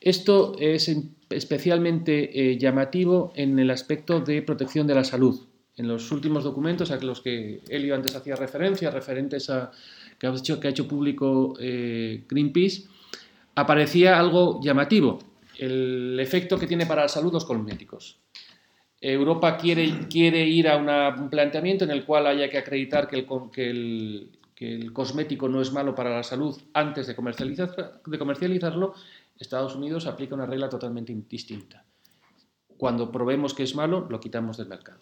Esto 0.00 0.56
es 0.58 0.90
especialmente 1.30 2.50
eh, 2.52 2.58
llamativo 2.58 3.32
en 3.36 3.58
el 3.58 3.70
aspecto 3.70 4.20
de 4.20 4.42
protección 4.42 4.86
de 4.86 4.94
la 4.94 5.04
salud. 5.04 5.46
En 5.76 5.88
los 5.88 6.10
últimos 6.12 6.44
documentos 6.44 6.90
a 6.90 6.96
los 6.98 7.20
que 7.20 7.62
Elio 7.68 7.94
antes 7.94 8.14
hacía 8.14 8.36
referencia, 8.36 8.90
referentes 8.90 9.48
a 9.50 9.70
que 10.18 10.26
ha 10.26 10.70
hecho, 10.70 10.86
público 10.86 11.54
eh, 11.58 12.24
Greenpeace, 12.28 12.84
aparecía 13.54 14.18
algo 14.18 14.60
llamativo, 14.62 15.18
el 15.58 16.18
efecto 16.20 16.58
que 16.58 16.66
tiene 16.66 16.86
para 16.86 17.02
la 17.02 17.08
salud 17.08 17.32
los 17.32 17.44
cosméticos. 17.44 18.18
Europa 19.00 19.56
quiere, 19.56 20.06
quiere 20.08 20.46
ir 20.46 20.68
a 20.68 20.76
un 20.76 21.28
planteamiento 21.28 21.84
en 21.84 21.90
el 21.90 22.04
cual 22.04 22.26
haya 22.28 22.48
que 22.48 22.58
acreditar 22.58 23.08
que 23.08 23.16
el, 23.16 24.38
que 24.54 24.74
el 24.74 24.92
cosmético 24.92 25.48
no 25.48 25.60
es 25.60 25.72
malo 25.72 25.94
para 25.94 26.10
la 26.10 26.22
salud 26.22 26.56
antes 26.72 27.08
de 27.08 27.16
comercializarlo 27.16 28.94
Estados 29.42 29.74
Unidos 29.74 30.06
aplica 30.06 30.34
una 30.34 30.46
regla 30.46 30.68
totalmente 30.68 31.12
distinta. 31.28 31.84
Cuando 32.76 33.10
probemos 33.10 33.54
que 33.54 33.64
es 33.64 33.74
malo, 33.74 34.06
lo 34.08 34.20
quitamos 34.20 34.56
del 34.56 34.68
mercado. 34.68 35.00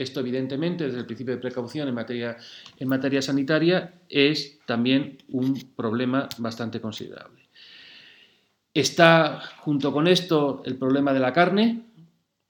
Esto, 0.00 0.20
evidentemente, 0.20 0.86
desde 0.86 1.00
el 1.00 1.04
principio 1.04 1.34
de 1.34 1.40
precaución 1.42 1.86
en 1.86 1.94
materia, 1.94 2.34
en 2.78 2.88
materia 2.88 3.20
sanitaria, 3.20 4.00
es 4.08 4.58
también 4.64 5.18
un 5.28 5.52
problema 5.76 6.26
bastante 6.38 6.80
considerable. 6.80 7.42
Está, 8.72 9.42
junto 9.58 9.92
con 9.92 10.06
esto, 10.06 10.62
el 10.64 10.78
problema 10.78 11.12
de 11.12 11.20
la 11.20 11.34
carne, 11.34 11.82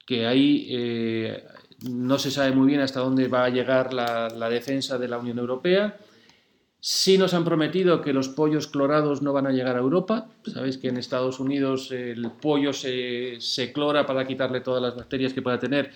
que 0.06 0.28
ahí 0.28 0.68
eh, 0.70 1.44
no 1.88 2.20
se 2.20 2.30
sabe 2.30 2.52
muy 2.52 2.68
bien 2.68 2.82
hasta 2.82 3.00
dónde 3.00 3.26
va 3.26 3.46
a 3.46 3.50
llegar 3.50 3.92
la, 3.92 4.28
la 4.28 4.48
defensa 4.48 4.96
de 4.96 5.08
la 5.08 5.18
Unión 5.18 5.40
Europea. 5.40 5.98
Sí 6.78 7.18
nos 7.18 7.34
han 7.34 7.44
prometido 7.44 8.00
que 8.00 8.12
los 8.12 8.28
pollos 8.28 8.68
clorados 8.68 9.22
no 9.22 9.32
van 9.32 9.48
a 9.48 9.50
llegar 9.50 9.74
a 9.74 9.80
Europa. 9.80 10.28
Sabéis 10.44 10.78
que 10.78 10.86
en 10.86 10.98
Estados 10.98 11.40
Unidos 11.40 11.90
el 11.90 12.30
pollo 12.40 12.72
se, 12.72 13.38
clora 13.74 14.06
para 14.06 14.24
quitarle 14.24 14.60
todas 14.60 14.80
las 14.80 14.94
bacterias 14.94 15.32
que 15.32 15.42
pueda 15.42 15.58
tener 15.58 15.90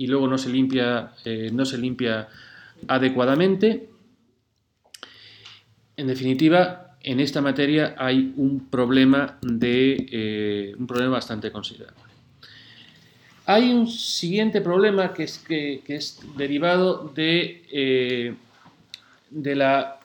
y 0.00 0.06
luego 0.06 0.26
no 0.26 0.38
se 0.38 0.48
limpia, 0.48 1.12
eh, 1.26 1.50
no 1.52 1.66
se 1.66 1.76
limpia 1.76 2.26
adecuadamente. 2.88 3.90
En 5.94 6.06
definitiva, 6.06 6.96
en 7.02 7.20
esta 7.20 7.42
materia 7.42 7.96
hay 7.98 8.32
un 8.38 8.70
problema, 8.70 9.38
de, 9.42 10.08
eh, 10.10 10.74
un 10.78 10.86
problema 10.86 11.12
bastante 11.12 11.52
considerable. 11.52 12.00
Hay 13.44 13.68
un 13.68 13.86
siguiente 13.88 14.62
problema 14.62 15.12
que 15.12 15.24
es, 15.24 15.36
que, 15.38 15.82
es 15.86 16.18
derivado 16.34 17.12
de, 17.14 17.62
eh, 17.70 18.34
de 19.28 19.54
la 19.54 19.98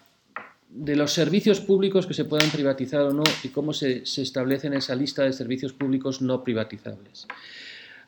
de 0.68 0.98
los 0.98 1.14
servicios 1.14 1.62
públicos 1.62 2.06
que 2.06 2.14
se 2.14 2.26
puedan 2.26 2.50
privatizar 2.50 3.00
o 3.00 3.14
no 3.14 3.24
y 3.44 3.48
cómo 3.48 3.72
se, 3.72 4.06
se 4.06 4.24
establece 4.24 4.68
en 4.68 4.74
esa 4.74 4.94
lista 4.94 5.24
de 5.24 5.32
servicios 5.32 5.72
públicos 5.72 6.22
no 6.22 6.44
privatizables. 6.44 7.28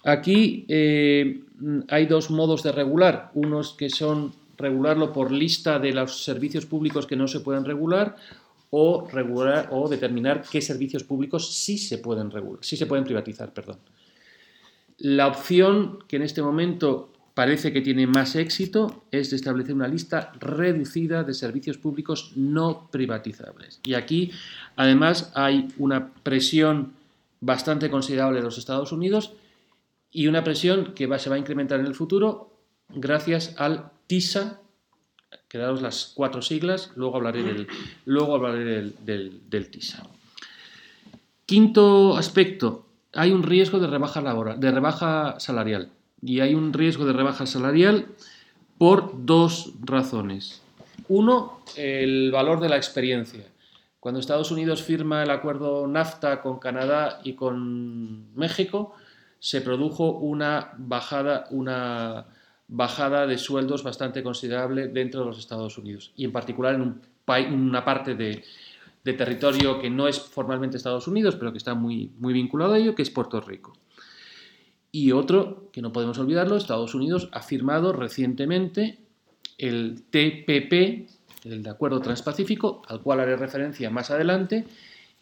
Aquí 0.03 0.65
eh, 0.67 1.41
hay 1.89 2.05
dos 2.05 2.29
modos 2.29 2.63
de 2.63 2.71
regular, 2.71 3.31
unos 3.33 3.73
que 3.73 3.89
son 3.89 4.33
regularlo 4.57 5.13
por 5.13 5.31
lista 5.31 5.79
de 5.79 5.91
los 5.93 6.23
servicios 6.23 6.65
públicos 6.65 7.05
que 7.05 7.15
no 7.15 7.27
se 7.27 7.41
pueden 7.41 7.65
regular 7.65 8.15
o 8.71 9.87
determinar 9.89 10.43
qué 10.49 10.61
servicios 10.61 11.03
públicos 11.03 11.53
sí 11.55 11.77
se 11.77 11.99
pueden 11.99 12.31
regular, 12.31 12.59
sí 12.63 12.75
se 12.75 12.85
pueden 12.85 13.05
privatizar, 13.05 13.53
perdón. 13.53 13.77
La 14.99 15.27
opción 15.27 15.99
que 16.07 16.15
en 16.15 16.23
este 16.23 16.41
momento 16.41 17.11
parece 17.35 17.71
que 17.71 17.81
tiene 17.81 18.07
más 18.07 18.35
éxito 18.35 19.03
es 19.11 19.31
establecer 19.31 19.75
una 19.75 19.87
lista 19.87 20.33
reducida 20.39 21.23
de 21.23 21.35
servicios 21.35 21.77
públicos 21.77 22.31
no 22.35 22.87
privatizables. 22.89 23.79
Y 23.83 23.93
aquí, 23.93 24.31
además, 24.75 25.31
hay 25.35 25.67
una 25.77 26.11
presión 26.23 26.93
bastante 27.39 27.91
considerable 27.91 28.39
de 28.39 28.45
los 28.45 28.57
Estados 28.57 28.91
Unidos 28.91 29.33
y 30.17 30.25
una 30.25 30.43
presión 30.43 30.95
que 30.95 31.07
se 31.19 31.29
va 31.29 31.35
a 31.35 31.37
incrementar 31.37 31.79
en 31.79 31.85
el 31.85 31.93
futuro 31.93 32.49
gracias 32.89 33.53
al 33.59 33.91
TISA, 34.07 34.59
quedaros 35.47 35.83
las 35.83 36.11
cuatro 36.15 36.41
siglas, 36.41 36.91
luego 36.95 37.17
hablaré 37.17 37.43
del, 37.43 37.67
luego 38.05 38.33
hablaré 38.33 38.93
del, 38.97 39.69
TISA. 39.69 40.07
Quinto 41.45 42.17
aspecto, 42.17 42.87
hay 43.13 43.29
un 43.29 43.43
riesgo 43.43 43.77
de 43.77 43.85
rebaja, 43.85 44.19
laboral, 44.21 44.59
de 44.59 44.71
rebaja 44.71 45.39
salarial 45.39 45.91
y 46.23 46.39
hay 46.39 46.55
un 46.55 46.73
riesgo 46.73 47.05
de 47.05 47.13
rebaja 47.13 47.45
salarial 47.45 48.07
por 48.79 49.23
dos 49.23 49.73
razones. 49.81 50.63
Uno, 51.09 51.59
el 51.75 52.31
valor 52.31 52.59
de 52.59 52.69
la 52.69 52.77
experiencia. 52.77 53.45
Cuando 53.99 54.19
Estados 54.19 54.49
Unidos 54.49 54.81
firma 54.81 55.21
el 55.21 55.29
acuerdo 55.29 55.85
NAFTA 55.85 56.41
con 56.41 56.57
Canadá 56.57 57.21
y 57.23 57.33
con 57.33 58.33
México, 58.33 58.95
se 59.39 59.61
produjo 59.61 60.11
una 60.11 60.73
bajada, 60.77 61.45
una 61.51 62.25
bajada 62.67 63.27
de 63.27 63.37
sueldos 63.37 63.83
bastante 63.83 64.23
considerable 64.23 64.87
dentro 64.87 65.21
de 65.21 65.27
los 65.27 65.39
Estados 65.39 65.77
Unidos 65.77 66.11
y 66.15 66.25
en 66.25 66.31
particular 66.31 66.75
en 66.75 66.81
un 66.81 67.01
una 67.51 67.83
parte 67.83 68.15
de, 68.15 68.43
de, 69.03 69.13
territorio 69.13 69.79
que 69.79 69.89
no 69.89 70.07
es 70.07 70.19
formalmente 70.19 70.77
Estados 70.77 71.07
Unidos, 71.07 71.35
pero 71.35 71.51
que 71.51 71.57
está 71.57 71.73
muy, 71.73 72.11
muy 72.19 72.33
vinculado 72.33 72.73
a 72.73 72.77
ello, 72.77 72.95
que 72.95 73.01
es 73.01 73.09
Puerto 73.09 73.41
Rico. 73.41 73.73
Y 74.91 75.11
otro, 75.11 75.69
que 75.71 75.81
no 75.81 75.91
podemos 75.91 76.17
olvidarlo, 76.17 76.55
Estados 76.55 76.95
Unidos 76.95 77.29
ha 77.33 77.41
firmado 77.41 77.91
recientemente 77.91 78.99
el 79.57 80.03
TPP, 80.09 81.09
el 81.43 81.67
Acuerdo 81.67 81.99
Transpacífico, 81.99 82.81
al 82.87 83.01
cual 83.01 83.19
haré 83.19 83.35
referencia 83.35 83.89
más 83.89 84.09
adelante, 84.09 84.65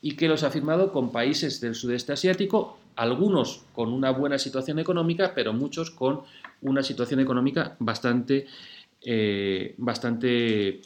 y 0.02 0.16
que 0.16 0.28
los 0.28 0.44
ha 0.44 0.52
firmado 0.52 0.92
con 0.92 1.12
países 1.12 1.60
del 1.62 1.74
sudeste 1.74 2.14
asiático, 2.14 2.78
algunos 2.96 3.64
con 3.74 3.92
una 3.92 4.12
buena 4.12 4.38
situación 4.38 4.80
económica, 4.80 5.34
pero 5.36 5.54
muchos 5.54 5.92
con 5.92 6.22
una 6.62 6.84
situación 6.84 7.20
económica 7.20 7.76
bastante, 7.80 8.48
eh, 9.02 9.76
bastante 9.78 10.82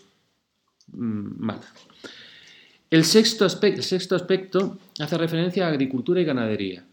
mm, 0.91 1.45
mala. 1.45 1.65
El 2.89 3.05
sexto, 3.05 3.45
aspecto, 3.45 3.77
el 3.77 3.83
sexto 3.83 4.15
aspecto 4.15 4.77
hace 4.99 5.17
referencia 5.17 5.65
a 5.65 5.69
agricultura 5.69 6.19
y 6.19 6.25
ganadería 6.25 6.85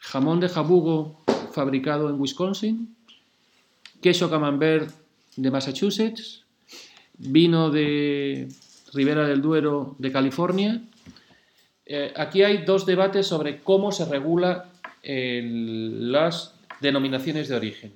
jamón 0.00 0.40
de 0.40 0.48
jabugo 0.48 1.20
fabricado 1.52 2.08
en 2.08 2.20
Wisconsin, 2.20 2.96
queso 4.00 4.30
camembert 4.30 4.90
de 5.36 5.50
Massachusetts, 5.50 6.44
vino 7.18 7.70
de 7.70 8.48
Ribera 8.94 9.26
del 9.26 9.42
Duero 9.42 9.96
de 9.98 10.12
California. 10.12 10.82
Eh, 11.88 12.12
aquí 12.14 12.42
hay 12.42 12.58
dos 12.58 12.86
debates 12.86 13.26
sobre 13.26 13.60
cómo 13.60 13.90
se 13.90 14.04
regula 14.04 14.70
las 15.02 16.54
denominaciones 16.80 17.48
de 17.48 17.56
origen. 17.56 17.94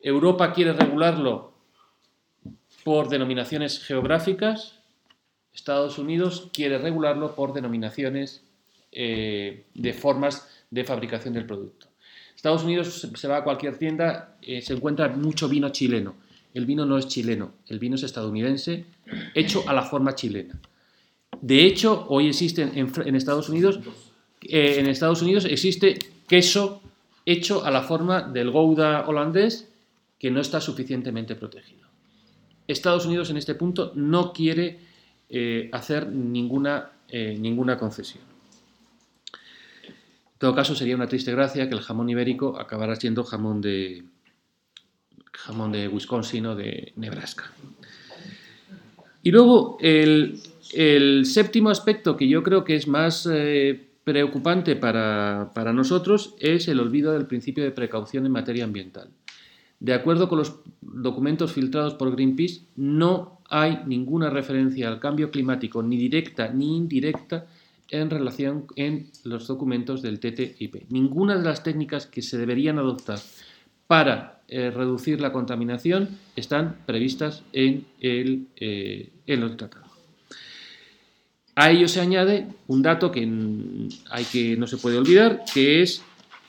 Europa 0.00 0.52
quiere 0.52 0.72
regularlo 0.72 1.52
por 2.84 3.08
denominaciones 3.08 3.82
geográficas, 3.82 4.78
Estados 5.52 5.98
Unidos 5.98 6.50
quiere 6.52 6.78
regularlo 6.78 7.34
por 7.34 7.52
denominaciones 7.52 8.44
eh, 8.92 9.64
de 9.74 9.92
formas 9.92 10.48
de 10.70 10.84
fabricación 10.84 11.34
del 11.34 11.46
producto. 11.46 11.88
Estados 12.36 12.62
Unidos 12.62 13.08
se 13.12 13.28
va 13.28 13.38
a 13.38 13.44
cualquier 13.44 13.78
tienda, 13.78 14.36
eh, 14.42 14.62
se 14.62 14.74
encuentra 14.74 15.08
mucho 15.08 15.48
vino 15.48 15.70
chileno. 15.70 16.14
El 16.54 16.66
vino 16.66 16.86
no 16.86 16.96
es 16.98 17.08
chileno, 17.08 17.52
el 17.66 17.78
vino 17.78 17.96
es 17.96 18.02
estadounidense, 18.02 18.84
hecho 19.34 19.64
a 19.66 19.72
la 19.72 19.82
forma 19.82 20.14
chilena. 20.14 20.58
De 21.40 21.64
hecho, 21.64 22.06
hoy 22.08 22.28
existe 22.28 22.62
en, 22.62 23.16
Estados 23.16 23.48
Unidos, 23.48 23.80
eh, 24.42 24.76
en 24.78 24.86
Estados 24.86 25.22
Unidos 25.22 25.44
existe 25.44 25.98
queso 26.28 26.82
hecho 27.24 27.64
a 27.64 27.70
la 27.70 27.82
forma 27.82 28.22
del 28.22 28.50
Gouda 28.50 29.06
holandés 29.08 29.68
que 30.18 30.30
no 30.30 30.40
está 30.40 30.60
suficientemente 30.60 31.34
protegido. 31.34 31.86
Estados 32.66 33.06
Unidos 33.06 33.30
en 33.30 33.36
este 33.36 33.54
punto 33.54 33.92
no 33.94 34.32
quiere 34.32 34.78
eh, 35.28 35.68
hacer 35.72 36.08
ninguna, 36.08 36.90
ninguna 37.12 37.78
concesión. 37.78 38.24
En 40.36 40.40
todo 40.40 40.54
caso, 40.54 40.74
sería 40.74 40.96
una 40.96 41.08
triste 41.08 41.32
gracia 41.32 41.66
que 41.66 41.74
el 41.74 41.80
jamón 41.80 42.10
ibérico 42.10 42.58
acabara 42.58 42.94
siendo 42.96 43.24
jamón 43.24 43.62
de, 43.62 44.04
jamón 45.32 45.72
de 45.72 45.88
Wisconsin 45.88 46.46
o 46.46 46.54
de 46.54 46.92
Nebraska. 46.96 47.50
Y 49.22 49.30
luego, 49.30 49.78
el, 49.80 50.40
séptimo 51.24 51.70
aspecto 51.70 52.16
que 52.16 52.28
yo 52.28 52.42
creo 52.42 52.64
que 52.64 52.76
es 52.76 52.88
más 52.88 53.28
eh, 53.30 53.88
preocupante 54.04 54.76
para, 54.76 55.50
nosotros 55.74 56.34
es 56.38 56.68
el 56.68 56.80
olvido 56.80 57.12
del 57.12 57.26
principio 57.26 57.64
de 57.64 57.70
precaución 57.70 58.26
en 58.26 58.32
materia 58.32 58.64
ambiental. 58.64 59.10
De 59.80 59.92
acuerdo 59.92 60.28
con 60.28 60.38
los 60.38 60.60
documentos 60.80 61.52
filtrados 61.52 61.94
por 61.94 62.12
Greenpeace, 62.12 62.62
no 62.76 63.40
hay 63.48 63.80
ninguna 63.86 64.30
referencia 64.30 64.88
al 64.88 65.00
cambio 65.00 65.30
climático, 65.30 65.82
ni 65.82 65.96
directa 65.96 66.48
ni 66.48 66.76
indirecta, 66.76 67.46
en 67.90 68.10
relación 68.10 68.66
en 68.74 69.10
los 69.24 69.46
documentos 69.46 70.02
del 70.02 70.18
TTIP. 70.18 70.90
Ninguna 70.90 71.36
de 71.36 71.44
las 71.44 71.62
técnicas 71.62 72.06
que 72.06 72.22
se 72.22 72.36
deberían 72.38 72.78
adoptar 72.78 73.18
para 73.86 74.40
eh, 74.48 74.70
reducir 74.70 75.20
la 75.20 75.32
contaminación 75.32 76.08
están 76.36 76.76
previstas 76.86 77.42
en 77.52 77.86
el, 78.00 78.46
eh, 78.56 79.10
en 79.26 79.56
tratado. 79.56 79.85
A 81.56 81.70
ello 81.70 81.88
se 81.88 82.00
añade 82.00 82.46
un 82.68 82.82
dato 82.82 83.10
que, 83.10 83.22
hay 84.10 84.24
que 84.24 84.56
no 84.58 84.66
se 84.66 84.76
puede 84.76 84.98
olvidar, 84.98 85.42
que 85.52 85.80
es 85.80 86.02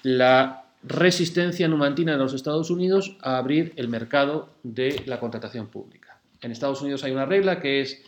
la 0.04 0.66
resistencia 0.84 1.68
numantina 1.70 2.12
de 2.12 2.18
los 2.18 2.34
Estados 2.34 2.70
Unidos 2.70 3.16
a 3.22 3.38
abrir 3.38 3.72
el 3.78 3.88
mercado 3.88 4.50
de 4.64 5.02
la 5.06 5.20
contratación 5.20 5.68
pública. 5.68 6.20
En 6.42 6.52
Estados 6.52 6.82
Unidos 6.82 7.06
hay 7.06 7.14
una 7.14 7.26
regla 7.26 7.60
que 7.62 7.82
es 7.82 8.02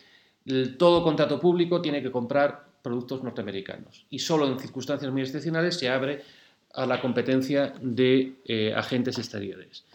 todo 0.78 1.04
contrato 1.04 1.40
público 1.40 1.82
tiene 1.82 2.02
que 2.02 2.12
comprar 2.12 2.66
productos 2.82 3.24
norteamericanos. 3.24 4.06
Y 4.10 4.20
solo 4.20 4.48
en 4.48 4.60
circunstancias 4.60 5.12
muy 5.12 5.22
excepcionales 5.22 5.78
se 5.78 5.90
abre 5.90 6.22
a 6.74 6.86
la 6.86 7.00
competencia 7.00 7.74
de 7.82 8.36
eh, 8.46 8.74
agentes 8.76 9.18
exteriores. 9.18 9.86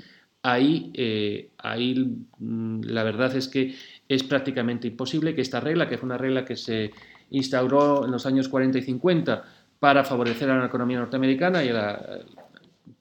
Ahí, 0.42 0.90
eh, 0.94 1.50
ahí 1.58 1.94
mm, 2.38 2.82
la 2.84 3.02
verdad 3.02 3.34
es 3.36 3.48
que 3.48 3.74
es 4.08 4.22
prácticamente 4.22 4.88
imposible 4.88 5.34
que 5.34 5.40
esta 5.40 5.60
regla, 5.60 5.88
que 5.88 5.98
fue 5.98 6.06
una 6.06 6.18
regla 6.18 6.44
que 6.44 6.56
se 6.56 6.92
instauró 7.30 8.04
en 8.04 8.10
los 8.10 8.26
años 8.26 8.48
40 8.48 8.78
y 8.78 8.82
50 8.82 9.44
para 9.78 10.04
favorecer 10.04 10.50
a 10.50 10.58
la 10.58 10.66
economía 10.66 10.98
norteamericana, 10.98 11.64
y 11.64 11.70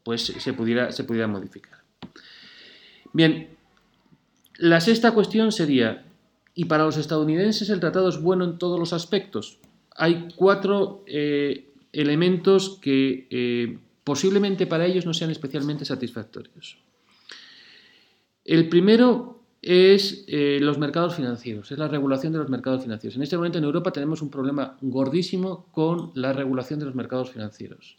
pues 0.04 0.22
se 0.26 0.54
pudiera, 0.54 0.92
se 0.92 1.04
pudiera 1.04 1.28
modificar. 1.28 1.80
Bien, 3.13 3.50
la 4.58 4.82
sexta 4.82 5.12
cuestión 5.12 5.52
sería, 5.52 6.04
¿y 6.56 6.66
para 6.66 6.86
los 6.86 6.98
estadounidenses 6.98 7.70
el 7.70 7.80
tratado 7.80 8.10
es 8.10 8.22
bueno 8.22 8.44
en 8.46 8.58
todos 8.58 8.80
los 8.80 8.94
aspectos? 8.94 9.60
hay 9.96 10.28
cuatro 10.36 11.04
eh, 11.08 11.72
elementos 11.92 12.80
que 12.82 13.28
eh, 13.30 13.78
posiblemente 14.04 14.68
para 14.68 14.86
ellos 14.86 15.06
no 15.06 15.13
sean 15.13 15.32
especialmente 15.32 15.86
satisfactorios. 15.86 16.78
El 18.46 18.68
primero 18.70 19.33
es 19.63 20.26
eh, 20.28 20.60
los 20.62 20.78
mercados 20.78 21.15
financieros, 21.15 21.71
es 21.71 21.78
la 21.78 21.88
regulación 21.88 22.34
de 22.34 22.39
los 22.39 22.49
mercados 22.49 22.84
financieros. 22.84 23.15
En 23.15 23.23
este 23.23 23.38
momento 23.38 23.58
en 23.58 23.63
Europa 23.63 23.91
tenemos 23.91 24.21
un 24.21 24.30
problema 24.30 24.78
gordísimo 24.82 25.67
con 25.71 26.12
la 26.15 26.34
regulación 26.34 26.80
de 26.80 26.86
los 26.86 26.95
mercados 26.95 27.32
financieros. 27.32 27.97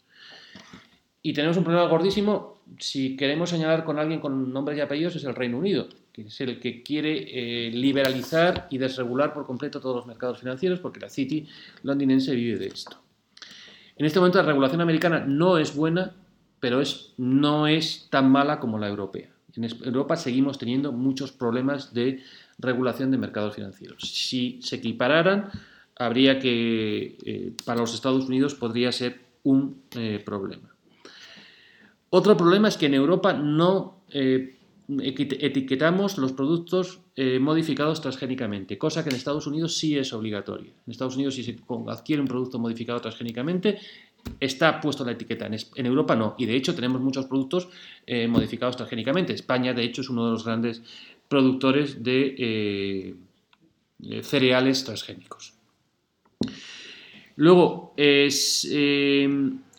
Y 1.23 1.33
tenemos 1.33 1.57
un 1.57 1.63
problema 1.63 1.87
gordísimo, 1.87 2.61
si 2.77 3.17
queremos 3.17 3.49
señalar 3.49 3.83
con 3.83 3.97
alguien 3.97 4.19
con 4.19 4.53
nombres 4.53 4.77
y 4.77 4.81
apellidos, 4.81 5.15
es 5.15 5.23
el 5.23 5.33
Reino 5.33 5.57
Unido, 5.57 5.87
que 6.13 6.21
es 6.21 6.41
el 6.41 6.59
que 6.59 6.83
quiere 6.83 7.67
eh, 7.67 7.71
liberalizar 7.71 8.67
y 8.69 8.77
desregular 8.77 9.33
por 9.33 9.47
completo 9.47 9.81
todos 9.81 9.95
los 9.95 10.05
mercados 10.05 10.39
financieros, 10.39 10.79
porque 10.79 10.99
la 10.99 11.09
City 11.09 11.47
londinense 11.81 12.35
vive 12.35 12.59
de 12.59 12.67
esto. 12.67 12.97
En 13.97 14.05
este 14.05 14.19
momento 14.19 14.37
la 14.37 14.45
regulación 14.45 14.81
americana 14.81 15.25
no 15.25 15.57
es 15.57 15.75
buena, 15.75 16.13
pero 16.59 16.79
es, 16.79 17.13
no 17.17 17.65
es 17.65 18.07
tan 18.11 18.29
mala 18.29 18.59
como 18.59 18.77
la 18.77 18.87
europea. 18.87 19.34
En 19.55 19.63
Europa 19.83 20.15
seguimos 20.15 20.57
teniendo 20.57 20.91
muchos 20.91 21.31
problemas 21.31 21.93
de 21.93 22.21
regulación 22.57 23.11
de 23.11 23.17
mercados 23.17 23.55
financieros. 23.55 24.01
Si 24.01 24.59
se 24.61 24.77
equipararan, 24.77 25.49
habría 25.97 26.39
que, 26.39 27.17
eh, 27.25 27.53
para 27.63 27.79
los 27.79 27.93
Estados 27.93 28.27
Unidos 28.27 28.55
podría 28.55 28.91
ser 28.91 29.21
un 29.43 29.81
eh, 29.95 30.21
problema. 30.25 30.75
Otro 32.09 32.35
problema 32.35 32.67
es 32.67 32.77
que 32.77 32.87
en 32.87 32.93
Europa 32.93 33.33
no 33.33 34.01
eh, 34.09 34.55
etiquetamos 34.87 36.17
los 36.17 36.33
productos 36.33 36.99
modificados 37.39 38.01
transgénicamente, 38.01 38.77
cosa 38.77 39.01
que 39.01 39.09
en 39.09 39.15
Estados 39.15 39.47
Unidos 39.47 39.77
sí 39.77 39.97
es 39.97 40.11
obligatoria. 40.11 40.73
En 40.85 40.91
Estados 40.91 41.15
Unidos, 41.15 41.35
si 41.35 41.43
se 41.43 41.57
adquiere 41.87 42.21
un 42.21 42.27
producto 42.27 42.59
modificado 42.59 42.99
transgénicamente, 42.99 43.79
está 44.39 44.81
puesto 44.81 45.05
la 45.05 45.13
etiqueta. 45.13 45.47
En, 45.47 45.85
Europa 45.85 46.15
no. 46.15 46.35
Y 46.37 46.45
de 46.45 46.55
hecho 46.55 46.75
tenemos 46.75 47.01
muchos 47.01 47.25
productos 47.25 47.69
eh, 48.05 48.27
modificados 48.27 48.77
transgénicamente. 48.77 49.33
España, 49.33 49.73
de 49.73 49.83
hecho, 49.83 50.01
es 50.01 50.09
uno 50.09 50.25
de 50.25 50.31
los 50.31 50.45
grandes 50.45 50.81
productores 51.27 52.03
de 52.03 52.35
eh, 52.37 54.23
cereales 54.23 54.83
transgénicos. 54.83 55.53
Luego, 57.37 57.93
es, 57.97 58.67
eh, 58.71 59.29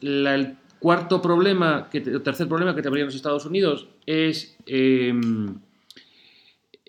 el 0.00 0.56
cuarto 0.78 1.22
problema, 1.22 1.88
que, 1.90 1.98
el 1.98 2.22
tercer 2.22 2.48
problema 2.48 2.74
que 2.74 2.82
tendrían 2.82 3.06
los 3.06 3.14
Estados 3.14 3.46
Unidos 3.46 3.88
es 4.04 4.56
em, 4.66 5.58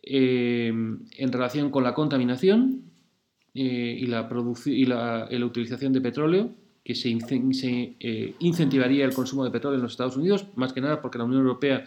em, 0.03 0.99
en 1.17 1.31
relación 1.31 1.71
con 1.71 1.83
la 1.83 1.93
contaminación 1.93 2.83
y, 3.53 4.05
la, 4.05 4.29
y 4.69 4.85
la 4.85 5.45
utilización 5.45 5.91
de 5.91 6.01
petróleo 6.01 6.51
que 6.87 6.95
se, 6.95 7.09
eh, 7.99 8.33
incentivaría 8.39 9.03
el 9.03 9.13
consumo 9.13 9.43
de 9.43 9.51
petróleo 9.51 9.75
en 9.75 9.83
los 9.83 9.91
Estados 9.91 10.15
Unidos, 10.15 10.45
más 10.55 10.71
que 10.71 10.79
nada 10.79 11.01
porque 11.01 11.17
en 11.17 11.19
la 11.19 11.25
Unión 11.25 11.41
Europea 11.41 11.83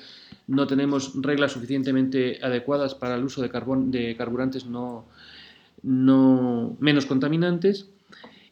no 0.46 0.66
tenemos 0.66 1.12
reglas 1.22 1.52
suficientemente 1.52 2.38
adecuadas 2.42 2.94
para 2.94 3.14
el 3.14 3.24
uso 3.24 3.40
de, 3.40 3.48
de 3.48 4.14
carburantes 4.14 4.66
no, 4.66 5.06
no 5.82 6.76
menos 6.80 7.06
contaminantes. 7.06 7.88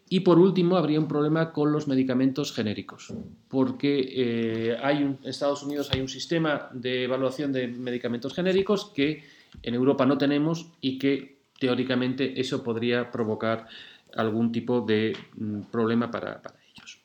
Y 0.09 0.21
por 0.21 0.39
último, 0.39 0.79
habría 0.79 0.99
un 0.99 1.07
problema 1.07 1.53
con 1.53 1.71
los 1.71 1.87
medicamentos 1.87 2.55
genéricos, 2.55 3.13
porque 3.49 4.09
eh, 4.11 4.79
en 4.83 5.19
Estados 5.25 5.63
Unidos 5.63 5.91
hay 5.93 6.01
un 6.01 6.09
sistema 6.09 6.71
de 6.73 7.05
evaluación 7.05 7.53
de 7.53 7.69
medicamentos 7.69 8.33
genéricos 8.33 8.91
que 8.95 9.23
en 9.63 9.75
Europa 9.75 10.07
no 10.07 10.17
tenemos 10.17 10.71
y 10.81 10.97
que 10.97 11.41
teóricamente 11.61 12.41
eso 12.41 12.65
podría 12.65 13.11
provocar 13.11 13.67
algún 14.17 14.53
tipo 14.53 14.81
de 14.81 15.17
mm, 15.37 15.63
problema 15.71 16.11
para, 16.11 16.41
ellos. 16.75 17.01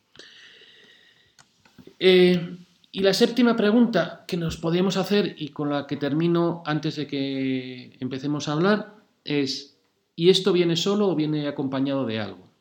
Eh, 1.99 2.57
y 2.91 2.99
la 3.01 3.13
séptima 3.13 3.55
pregunta 3.55 4.23
que 4.27 4.37
nos 4.37 4.57
podríamos 4.57 4.97
hacer 4.97 5.35
y 5.37 5.49
con 5.49 5.69
la 5.69 5.87
que 5.87 5.97
termino 5.97 6.61
antes 6.65 6.95
de 6.95 7.07
que 7.07 7.97
empecemos 7.99 8.47
a 8.47 8.53
hablar 8.53 8.95
es, 9.23 9.77
¿y 10.15 10.29
esto 10.29 10.53
viene 10.53 10.75
solo 10.75 11.09
o 11.09 11.15
viene 11.15 11.47
acompañado 11.47 12.05
de 12.05 12.19
algo? 12.19 12.51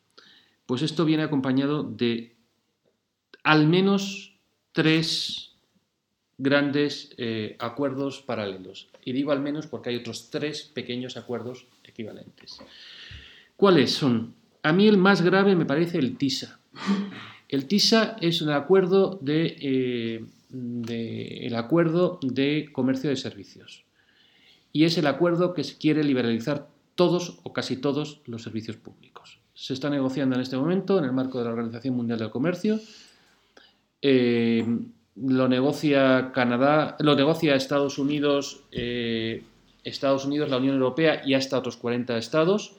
Pues 0.65 0.81
esto 0.81 1.05
viene 1.05 1.23
acompañado 1.23 1.83
de 1.83 2.35
al 3.43 3.67
menos 3.67 4.35
tres 4.71 5.51
grandes 6.37 7.13
eh, 7.17 7.55
acuerdos 7.59 8.21
paralelos. 8.21 8.89
Y 9.05 9.13
digo 9.13 9.31
al 9.31 9.39
menos 9.39 9.67
porque 9.67 9.89
hay 9.89 9.97
otros 9.97 10.29
tres 10.29 10.63
pequeños 10.63 11.15
acuerdos 11.15 11.67
equivalentes. 11.83 12.59
¿Cuáles 13.55 13.91
son? 13.91 14.33
A 14.63 14.73
mí 14.73 14.87
el 14.87 14.97
más 14.97 15.21
grave 15.21 15.55
me 15.55 15.65
parece 15.65 15.99
el 15.99 16.17
TISA. 16.17 16.59
El 17.49 17.67
TISA 17.67 18.17
es 18.19 18.41
un 18.41 18.49
acuerdo 18.49 19.19
de, 19.21 19.55
eh, 19.61 20.25
el 21.45 21.55
acuerdo 21.55 22.19
de 22.21 22.69
comercio 22.71 23.09
de 23.09 23.15
servicios. 23.15 23.83
Y 24.71 24.85
es 24.85 24.97
el 24.97 25.05
acuerdo 25.05 25.53
que 25.53 25.63
se 25.63 25.77
quiere 25.77 26.03
liberalizar 26.03 26.67
todos 26.95 27.39
o 27.43 27.53
casi 27.53 27.77
todos 27.77 28.21
los 28.25 28.41
servicios 28.41 28.77
públicos. 28.77 29.39
Se 29.53 29.73
está 29.73 29.89
negociando 29.89 30.35
en 30.35 30.41
este 30.41 30.57
momento 30.57 30.97
en 30.97 31.05
el 31.05 31.11
marco 31.11 31.37
de 31.37 31.45
la 31.45 31.51
Organización 31.51 31.95
Mundial 31.95 32.19
del 32.19 32.31
Comercio. 32.31 32.79
Eh, 34.01 34.65
lo 35.15 35.47
negocia 35.47 36.31
Canadá, 36.33 36.97
lo 36.99 37.15
negocia 37.15 37.55
Estados 37.55 37.99
Unidos, 37.99 38.63
eh, 38.71 39.43
Estados 39.83 40.25
Unidos, 40.25 40.49
la 40.49 40.57
Unión 40.57 40.75
Europea 40.75 41.21
y 41.23 41.35
hasta 41.35 41.59
otros 41.59 41.77
40 41.77 42.17
estados. 42.17 42.77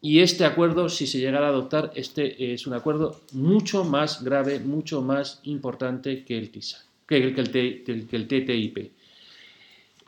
Y 0.00 0.20
este 0.20 0.44
acuerdo, 0.44 0.88
si 0.88 1.06
se 1.06 1.18
llegara 1.18 1.46
a 1.46 1.50
adoptar, 1.50 1.90
este 1.94 2.52
es 2.52 2.66
un 2.66 2.74
acuerdo 2.74 3.22
mucho 3.32 3.84
más 3.84 4.22
grave, 4.22 4.60
mucho 4.60 5.02
más 5.02 5.40
importante 5.44 6.24
que 6.24 6.38
el 6.38 6.50
TISA, 6.50 6.84
que 7.06 7.16
el, 7.16 8.26
TTIP. 8.28 8.92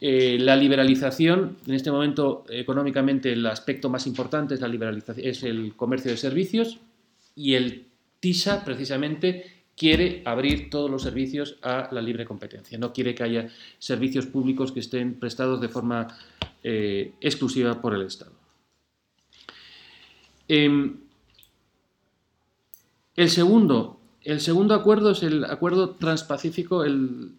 Eh, 0.00 0.38
la 0.38 0.54
liberalización, 0.56 1.56
en 1.66 1.74
este 1.74 1.90
momento 1.90 2.44
económicamente 2.48 3.32
el 3.32 3.44
aspecto 3.46 3.88
más 3.88 4.06
importante 4.06 4.54
es, 4.54 4.60
la 4.60 4.68
liberalización, 4.68 5.26
es 5.26 5.42
el 5.42 5.74
comercio 5.74 6.12
de 6.12 6.16
servicios 6.16 6.78
y 7.34 7.54
el 7.54 7.86
TISA 8.20 8.64
precisamente 8.64 9.58
quiere 9.76 10.22
abrir 10.24 10.70
todos 10.70 10.90
los 10.90 11.02
servicios 11.02 11.56
a 11.62 11.88
la 11.92 12.02
libre 12.02 12.24
competencia. 12.24 12.78
No 12.78 12.92
quiere 12.92 13.14
que 13.14 13.22
haya 13.22 13.48
servicios 13.78 14.26
públicos 14.26 14.72
que 14.72 14.80
estén 14.80 15.14
prestados 15.14 15.60
de 15.60 15.68
forma 15.68 16.08
eh, 16.62 17.12
exclusiva 17.20 17.80
por 17.80 17.94
el 17.94 18.02
Estado. 18.02 18.37
Em, 20.48 20.96
el, 23.16 23.28
segundo, 23.28 24.00
el 24.24 24.40
segundo 24.40 24.74
acuerdo 24.74 25.10
es 25.10 25.22
el 25.22 25.44
acuerdo 25.44 25.90
transpacífico, 25.90 26.84
el, 26.84 27.34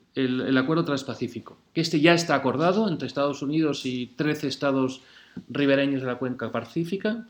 acuerdo 0.58 0.86
transpacífico, 0.86 1.58
que 1.74 1.82
este 1.82 2.00
ya 2.00 2.14
está 2.14 2.36
acordado 2.36 2.88
entre 2.88 3.08
Estados 3.08 3.42
Unidos 3.42 3.86
y 3.86 4.08
13 4.16 4.48
estados 4.48 5.02
ribereños 5.50 6.02
de 6.02 6.08
la 6.08 6.20
cuenca 6.20 6.52
pacífica 6.52 7.28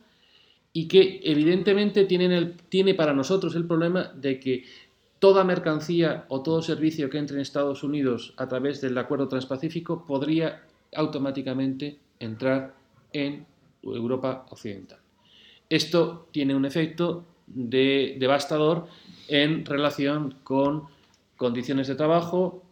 y 0.74 0.88
que 0.88 1.22
evidentemente 1.24 2.06
tiene 2.06 2.94
para 2.94 3.14
nosotros 3.14 3.56
el 3.56 3.66
problema 3.66 4.12
de 4.16 4.40
que 4.40 4.66
toda 5.20 5.44
mercancía 5.44 6.26
o 6.30 6.42
todo 6.42 6.62
servicio 6.62 7.10
que 7.10 7.18
entre 7.18 7.36
en 7.36 7.42
Estados 7.42 7.84
Unidos 7.84 8.34
a 8.38 8.48
través 8.48 8.82
del 8.82 8.98
acuerdo 8.98 9.28
transpacífico 9.28 10.06
podría 10.06 10.64
automáticamente 10.96 12.00
entrar 12.20 12.74
en 13.14 13.46
Europa 13.84 14.46
Occidental. 14.50 15.00
Esto 15.70 16.28
tiene 16.32 16.56
un 16.56 16.66
efecto 16.66 17.26
de, 17.46 18.18
devastador 18.20 18.88
en 19.28 19.66
relación 19.66 20.36
con 20.44 20.88
condiciones 21.38 21.88
de 21.88 21.96
trabajo, 21.96 22.64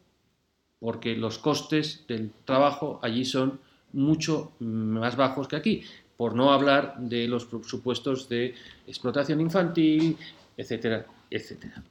porque 0.79 1.15
los 1.15 1.37
costes 1.37 2.05
del 2.07 2.31
trabajo 2.45 2.99
allí 3.01 3.23
son 3.23 3.59
mucho 3.93 4.51
más 4.59 5.15
bajos 5.15 5.47
que 5.47 5.55
aquí, 5.55 5.83
por 6.17 6.35
no 6.35 6.51
hablar 6.51 6.95
de 6.99 7.27
los 7.27 7.47
supuestos 7.63 8.27
de 8.27 8.55
explotación 8.87 9.39
infantil, 9.39 10.17
etcétera, 10.57 11.05
etcétera. 11.29 11.83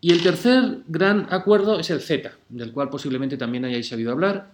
Y 0.00 0.12
el 0.12 0.22
tercer 0.22 0.82
gran 0.86 1.26
acuerdo 1.30 1.80
es 1.80 1.90
el 1.90 2.00
Z, 2.00 2.32
del 2.48 2.72
cual 2.72 2.90
posiblemente 2.90 3.36
también 3.36 3.64
hayáis 3.64 3.88
sabido 3.88 4.12
hablar. 4.12 4.50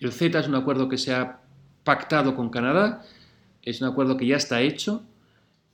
El 0.00 0.12
Z 0.12 0.38
es 0.38 0.48
un 0.48 0.54
acuerdo 0.54 0.88
que 0.88 0.98
se 0.98 1.14
ha 1.14 1.40
pactado 1.84 2.36
con 2.36 2.50
Canadá, 2.50 3.04
es 3.68 3.80
un 3.80 3.88
acuerdo 3.88 4.16
que 4.16 4.26
ya 4.26 4.36
está 4.36 4.62
hecho, 4.62 5.02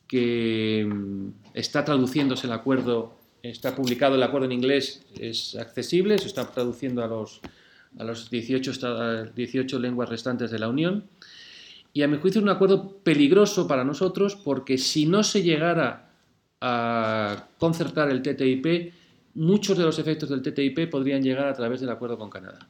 que 0.07 0.87
mm, 0.89 1.29
está 1.55 1.85
traduciéndose 1.85 2.47
el 2.47 2.53
acuerdo, 2.53 3.17
está 3.43 3.75
publicado 3.75 4.17
el 4.17 4.23
acuerdo 4.23 4.47
en 4.47 4.53
inglés, 4.53 5.05
es 5.19 5.55
accesible, 5.57 6.19
se 6.19 6.27
está 6.27 6.51
traduciendo 6.51 7.05
a 7.05 7.07
los, 7.07 7.41
a 7.99 8.05
los 8.05 8.31
18, 8.31 9.31
18 9.35 9.79
lenguas 9.79 10.09
restantes 10.09 10.51
de 10.51 10.59
la 10.59 10.69
Unión. 10.69 11.05
Y 11.93 12.03
a 12.03 12.09
mi 12.09 12.17
juicio 12.17 12.41
es 12.41 12.43
un 12.43 12.51
acuerdo 12.51 12.99
peligroso 13.05 13.69
para 13.69 13.85
nosotros 13.85 14.35
porque 14.35 14.79
si 14.79 15.07
no 15.07 15.23
se 15.23 15.43
llegara 15.43 16.11
a 16.61 17.49
concertar 17.59 18.11
el 18.11 18.23
TTIP, 18.23 18.93
muchos 19.35 19.79
de 19.79 19.85
los 19.85 19.99
efectos 20.01 20.29
del 20.29 20.43
TTIP 20.43 20.91
podrían 20.91 21.23
llegar 21.23 21.47
a 21.47 21.55
través 21.55 21.81
del 21.81 21.91
acuerdo 21.91 22.19
con 22.19 22.31
Canadá. 22.31 22.67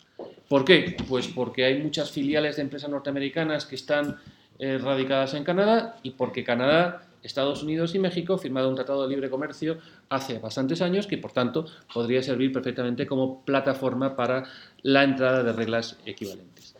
¿Por 0.49 0.65
qué? 0.65 0.97
Pues 1.09 1.29
porque 1.29 1.65
hay 1.65 1.83
muchas 1.83 2.11
filiales 2.11 2.57
de 2.57 2.63
empresas 2.63 2.91
norteamericanas 2.91 3.65
que 3.65 3.77
están 3.77 4.19
eh, 4.59 4.79
radicadas 4.79 5.35
en 5.35 5.45
Canadá 5.45 5.97
y 6.03 6.11
porque 6.11 6.45
Canadá, 6.45 7.03
Estados 7.23 7.63
Unidos 7.63 7.95
y 7.95 7.99
México 7.99 8.39
firmaron 8.39 8.71
un 8.71 8.77
tratado 8.77 9.03
de 9.03 9.09
libre 9.09 9.31
comercio 9.31 9.79
hace 10.09 10.39
bastantes 10.39 10.83
años 10.83 11.07
que 11.07 11.19
por 11.19 11.33
tanto 11.33 11.67
podría 11.93 12.23
servir 12.23 12.53
perfectamente 12.53 13.07
como 13.07 13.45
plataforma 13.45 14.15
para 14.15 14.45
la 14.83 15.03
entrada 15.03 15.43
de 15.43 15.53
reglas 15.53 15.99
equivalentes. 16.07 16.77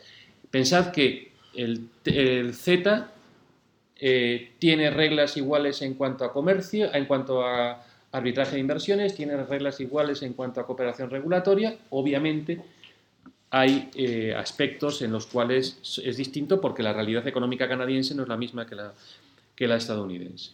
Pensad 0.51 0.93
que 0.93 1.33
el, 1.55 1.89
el 2.05 2.55
Z 2.55 3.09
eh, 3.97 4.53
tiene 4.59 4.91
reglas 4.91 5.37
iguales 5.37 5.83
en 5.83 5.95
cuanto 5.95 6.25
a 6.25 6.33
comercio, 6.33 6.93
en 6.95 7.07
cuanto 7.07 7.43
a 7.43 7.85
arbitraje 8.13 8.57
de 8.57 8.61
inversiones, 8.61 9.15
tiene 9.15 9.37
reglas 9.45 9.81
iguales 9.81 10.23
en 10.23 10.35
cuanto 10.35 10.61
a 10.61 10.67
cooperación 10.67 11.11
regulatoria. 11.11 11.77
Obviamente 11.91 12.61
hay 13.57 13.89
eh, 13.95 14.35
aspectos 14.37 15.01
en 15.01 15.13
los 15.13 15.27
cuales 15.27 15.79
es 16.03 16.17
distinto 16.17 16.61
porque 16.61 16.83
la 16.83 16.93
realidad 16.93 17.25
económica 17.29 17.69
canadiense 17.69 18.13
no 18.13 18.25
es 18.25 18.29
la 18.29 18.37
misma 18.37 18.67
que 18.67 18.75
la, 18.75 18.93
que 19.55 19.69
la 19.69 19.77
estadounidense. 19.77 20.51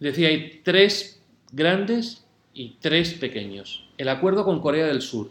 Decía, 0.00 0.26
hay 0.26 0.60
tres 0.64 1.22
grandes 1.52 2.24
y 2.52 2.78
tres 2.80 3.14
pequeños. 3.14 3.88
El 3.96 4.08
acuerdo 4.08 4.44
con 4.44 4.60
Corea 4.60 4.86
del 4.88 5.00
Sur. 5.00 5.30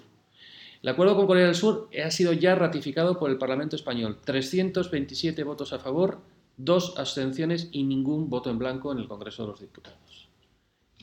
El 0.82 0.88
acuerdo 0.88 1.18
con 1.18 1.28
Corea 1.28 1.48
del 1.48 1.56
Sur 1.56 1.90
ha 2.02 2.12
sido 2.12 2.32
ya 2.32 2.56
ratificado 2.56 3.20
por 3.20 3.30
el 3.30 3.38
Parlamento 3.38 3.76
español. 3.76 4.20
327 4.24 5.44
votos 5.44 5.74
a 5.74 5.80
favor, 5.80 6.22
dos 6.56 6.94
abstenciones 6.98 7.68
y 7.74 7.84
ningún 7.84 8.30
voto 8.30 8.50
en 8.50 8.58
blanco 8.58 8.94
en 8.94 9.00
el 9.00 9.10
Congreso 9.10 9.44
de 9.44 9.50
los 9.50 9.60
Diputados. 9.60 10.30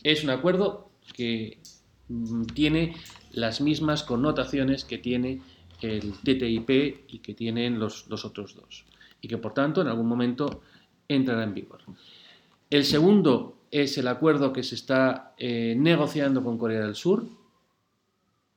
Es 0.02 0.24
un 0.24 0.30
acuerdo 0.30 0.88
que 1.12 1.58
tiene 2.54 2.96
las 3.32 3.60
mismas 3.60 4.02
connotaciones 4.02 4.84
que 4.84 4.98
tiene 4.98 5.40
el 5.80 6.12
TTIP 6.12 6.70
y 7.08 7.18
que 7.18 7.34
tienen 7.34 7.78
los, 7.78 8.06
otros 8.24 8.54
dos. 8.54 8.84
Y 9.20 9.28
que 9.28 9.38
por 9.38 9.54
tanto 9.54 9.80
en 9.80 9.88
algún 9.88 10.06
momento 10.06 10.62
entrará 11.08 11.44
en 11.44 11.54
vigor. 11.54 11.80
El 12.70 12.84
segundo 12.84 13.56
es 13.70 13.98
el 13.98 14.08
acuerdo 14.08 14.52
que 14.52 14.62
se 14.62 14.74
está 14.74 15.34
eh, 15.38 15.74
negociando 15.76 16.42
con 16.42 16.58
Corea 16.58 16.80
del 16.80 16.94
Sur, 16.94 17.26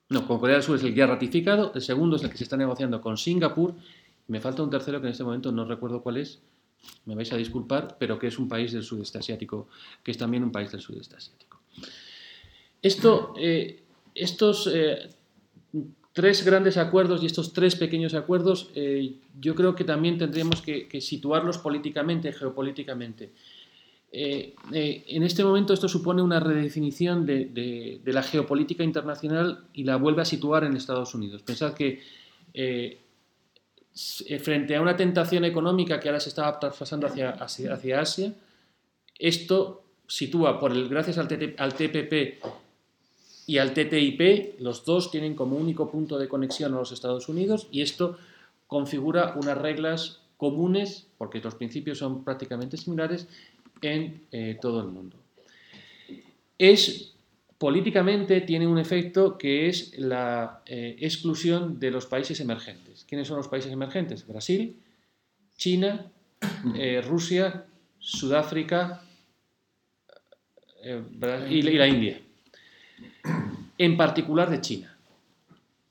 no, 0.09 0.25
con 0.25 0.39
Corea 0.39 0.55
del 0.55 0.63
Sur 0.63 0.77
es 0.77 0.83
el 0.83 1.01
ha 1.01 1.07
ratificado, 1.07 1.71
el 1.75 1.81
segundo 1.81 2.15
es 2.15 2.23
el 2.23 2.29
que 2.29 2.37
se 2.37 2.43
está 2.43 2.55
negociando 2.55 3.01
con 3.01 3.17
Singapur, 3.17 3.75
me 4.27 4.39
falta 4.39 4.63
un 4.63 4.69
tercero 4.69 5.01
que 5.01 5.07
en 5.07 5.11
este 5.11 5.23
momento 5.23 5.51
no 5.51 5.65
recuerdo 5.65 6.01
cuál 6.01 6.17
es, 6.17 6.39
me 7.05 7.15
vais 7.15 7.31
a 7.33 7.37
disculpar, 7.37 7.97
pero 7.99 8.17
que 8.17 8.27
es 8.27 8.39
un 8.39 8.47
país 8.47 8.71
del 8.71 8.83
sudeste 8.83 9.17
asiático, 9.17 9.67
que 10.03 10.11
es 10.11 10.17
también 10.17 10.43
un 10.43 10.51
país 10.51 10.71
del 10.71 10.81
sudeste 10.81 11.15
asiático. 11.15 11.59
Esto, 12.81 13.33
eh, 13.37 13.81
estos 14.13 14.69
eh, 14.71 15.09
tres 16.13 16.45
grandes 16.45 16.77
acuerdos 16.77 17.23
y 17.23 17.25
estos 17.25 17.53
tres 17.53 17.75
pequeños 17.75 18.13
acuerdos, 18.13 18.69
eh, 18.75 19.15
yo 19.39 19.55
creo 19.55 19.75
que 19.75 19.83
también 19.83 20.17
tendríamos 20.17 20.61
que 20.61 21.01
situarlos 21.01 21.57
políticamente, 21.57 22.31
geopolíticamente. 22.33 23.31
En 24.09 25.23
este 25.23 25.43
momento 25.43 25.73
esto 25.73 25.89
supone 25.89 26.21
una 26.21 26.39
redefinición 26.39 27.25
de, 27.25 28.01
la 28.05 28.23
geopolítica 28.23 28.83
internacional 28.83 29.65
y 29.73 29.83
la 29.83 29.97
vuelve 29.97 30.21
a 30.21 30.25
situar 30.25 30.63
en 30.63 30.75
Estados 30.75 31.13
Unidos. 31.13 31.43
Pensad 31.43 31.73
que 31.73 32.01
frente 34.39 34.75
a 34.75 34.81
una 34.81 34.95
tentación 34.95 35.45
económica 35.45 35.99
que 35.99 36.07
ahora 36.07 36.19
se 36.19 36.29
está 36.29 36.59
pasando 36.59 37.05
hacia, 37.05 37.31
Asia, 37.99 38.33
esto 39.19 39.83
sitúa, 40.07 40.59
por 40.59 40.89
gracias 40.89 41.17
al, 41.17 41.27
al 41.57 41.73
TPP 41.75 42.41
y 43.47 43.59
al 43.59 43.73
TTIP, 43.73 44.59
los 44.59 44.83
dos 44.83 45.09
tienen 45.09 45.33
como 45.33 45.55
único 45.55 45.89
punto 45.89 46.19
de 46.19 46.27
conexión 46.27 46.73
a 46.73 46.77
los 46.77 46.91
Estados 46.91 47.29
Unidos 47.29 47.67
y 47.71 47.81
esto 47.81 48.17
configura 48.67 49.35
unas 49.37 49.57
reglas 49.57 50.19
comunes, 50.35 51.07
porque 51.17 51.39
los 51.39 51.55
principios 51.55 51.97
son 51.97 52.25
prácticamente 52.25 52.75
similares, 52.75 53.25
en 53.81 54.21
eh, 54.31 54.57
todo 54.61 54.81
el 54.81 54.87
mundo. 54.87 55.15
Es 56.57 57.13
políticamente 57.57 58.41
tiene 58.41 58.67
un 58.67 58.79
efecto 58.79 59.37
que 59.37 59.69
es 59.69 59.97
la 59.97 60.61
eh, 60.65 60.97
exclusión 60.99 61.79
de 61.79 61.89
los 61.89 62.05
países 62.05 62.39
emergentes. 62.41 63.05
¿Quiénes 63.07 63.29
son 63.29 63.37
los 63.37 63.47
países 63.47 63.71
emergentes? 63.71 64.27
Brasil, 64.27 64.75
China, 65.55 66.11
eh, 66.75 67.01
Rusia, 67.01 67.65
Sudáfrica 67.97 69.03
y, 71.49 71.61
la 71.61 71.87
India. 71.87 72.21
En 73.77 73.97
particular 73.97 74.49
de 74.49 74.61
China, 74.61 74.97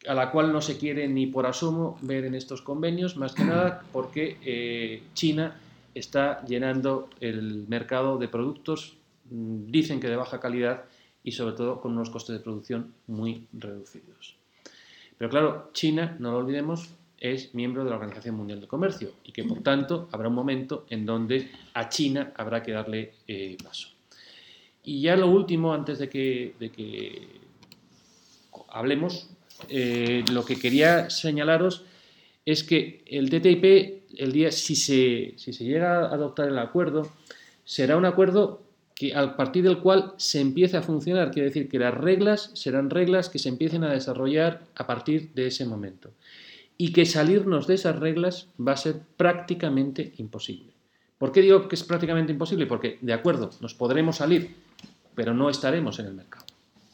a 0.07 0.15
la 0.15 0.31
cual 0.31 0.53
no 0.53 0.61
se 0.61 0.79
quiere 0.79 1.09
ni 1.09 1.27
por 1.27 1.47
asomo 1.47 1.99
ver 2.03 2.25
en 2.25 2.35
estos 2.35 2.63
convenios, 2.63 3.17
más 3.17 3.33
que 3.33 3.45
nada 3.45 3.83
porque 3.93 5.03
China 5.15 5.57
está 5.97 6.45
llenando 6.45 7.09
el 7.21 7.67
mercado 7.69 8.19
de 8.19 8.29
productos, 8.29 8.97
mm, 9.31 9.71
dicen 9.71 9.99
que 9.99 10.09
de 10.09 10.17
baja 10.17 10.41
calidad 10.41 10.85
y 11.25 11.33
sobre 11.33 11.57
todo 11.57 11.81
con 11.81 11.93
unos 11.93 12.11
costes 12.11 12.37
de 12.37 12.43
producción 12.43 12.95
muy 13.07 13.47
reducidos. 13.53 14.37
Pero 15.17 15.31
claro, 15.31 15.71
China, 15.73 16.17
no 16.21 16.33
lo 16.33 16.39
olvidemos, 16.39 16.91
es 17.19 17.55
miembro 17.55 17.83
de 17.83 17.91
la 17.91 17.97
Organización 17.97 18.37
Mundial 18.37 18.61
del 18.61 18.69
Comercio 18.69 19.13
y 19.25 19.33
que 19.33 19.45
por 19.45 19.63
tanto 19.63 20.09
habrá 20.13 20.29
un 20.29 20.35
momento 20.35 20.85
en 20.91 21.07
donde 21.07 21.51
a 21.73 21.89
China 21.89 22.33
habrá 22.37 22.63
que 22.63 22.73
darle 22.73 23.15
eh, 23.27 23.57
paso. 23.65 23.96
Y 24.87 25.03
ya 25.03 25.17
lo 25.17 25.29
último, 25.29 25.75
antes 25.75 25.99
de 25.99 26.09
que, 26.09 26.55
que 26.59 27.29
hablemos, 28.69 29.29
eh, 29.69 30.25
lo 30.33 30.45
que 30.45 30.57
quería 30.57 31.11
señalaros 31.11 31.85
es 32.45 32.63
que 32.63 33.03
el 33.07 33.29
TTIP 33.29 34.07
el 34.17 34.31
día, 34.31 34.53
si 34.53 34.77
se, 34.77 35.35
si 35.37 35.53
se 35.53 35.65
llega 35.65 35.99
a 35.99 36.15
adoptar 36.15 36.49
el 36.49 36.59
acuerdo, 36.59 37.11
será 37.65 37.97
un 37.97 38.05
acuerdo 38.05 38.63
que 38.95 39.13
a 39.13 39.37
partir 39.37 39.65
del 39.65 39.81
cual 39.81 40.15
se 40.19 40.41
empiece 40.41 40.77
a 40.77 40.83
funcionar. 40.83 41.33
Quiere 41.33 41.49
decir 41.49 41.69
que 41.69 41.81
las 41.81 41.93
reglas 41.93 42.53
serán 42.55 42.89
reglas 42.89 43.29
que 43.29 43.41
se 43.41 43.49
empiecen 43.49 43.83
a 43.83 43.93
desarrollar 43.93 44.63
a 44.77 44.87
partir 44.87 45.33
de 45.35 45.49
ese 45.49 45.67
momento. 45.67 46.13
Y 46.79 46.93
que 46.93 47.07
salirnos 47.07 47.67
de 47.67 47.75
esas 47.75 47.99
reglas 47.99 48.49
va 48.57 48.73
a 48.73 48.77
ser 48.77 49.01
prácticamente 49.17 50.15
imposible. 50.19 50.76
¿Por 51.19 51.33
qué 51.33 51.41
digo 51.41 51.69
que 51.69 51.77
es 51.77 51.85
prácticamente 51.85 52.33
imposible? 52.33 52.67
Porque, 52.67 52.99
de 53.01 53.13
acuerdo, 53.13 53.51
nos 53.61 53.75
podremos 53.75 54.17
salir, 54.17 54.55
pero 55.15 55.33
no 55.33 55.49
estaremos 55.49 55.99
en 55.99 56.07
el 56.07 56.15
mercado. 56.15 56.45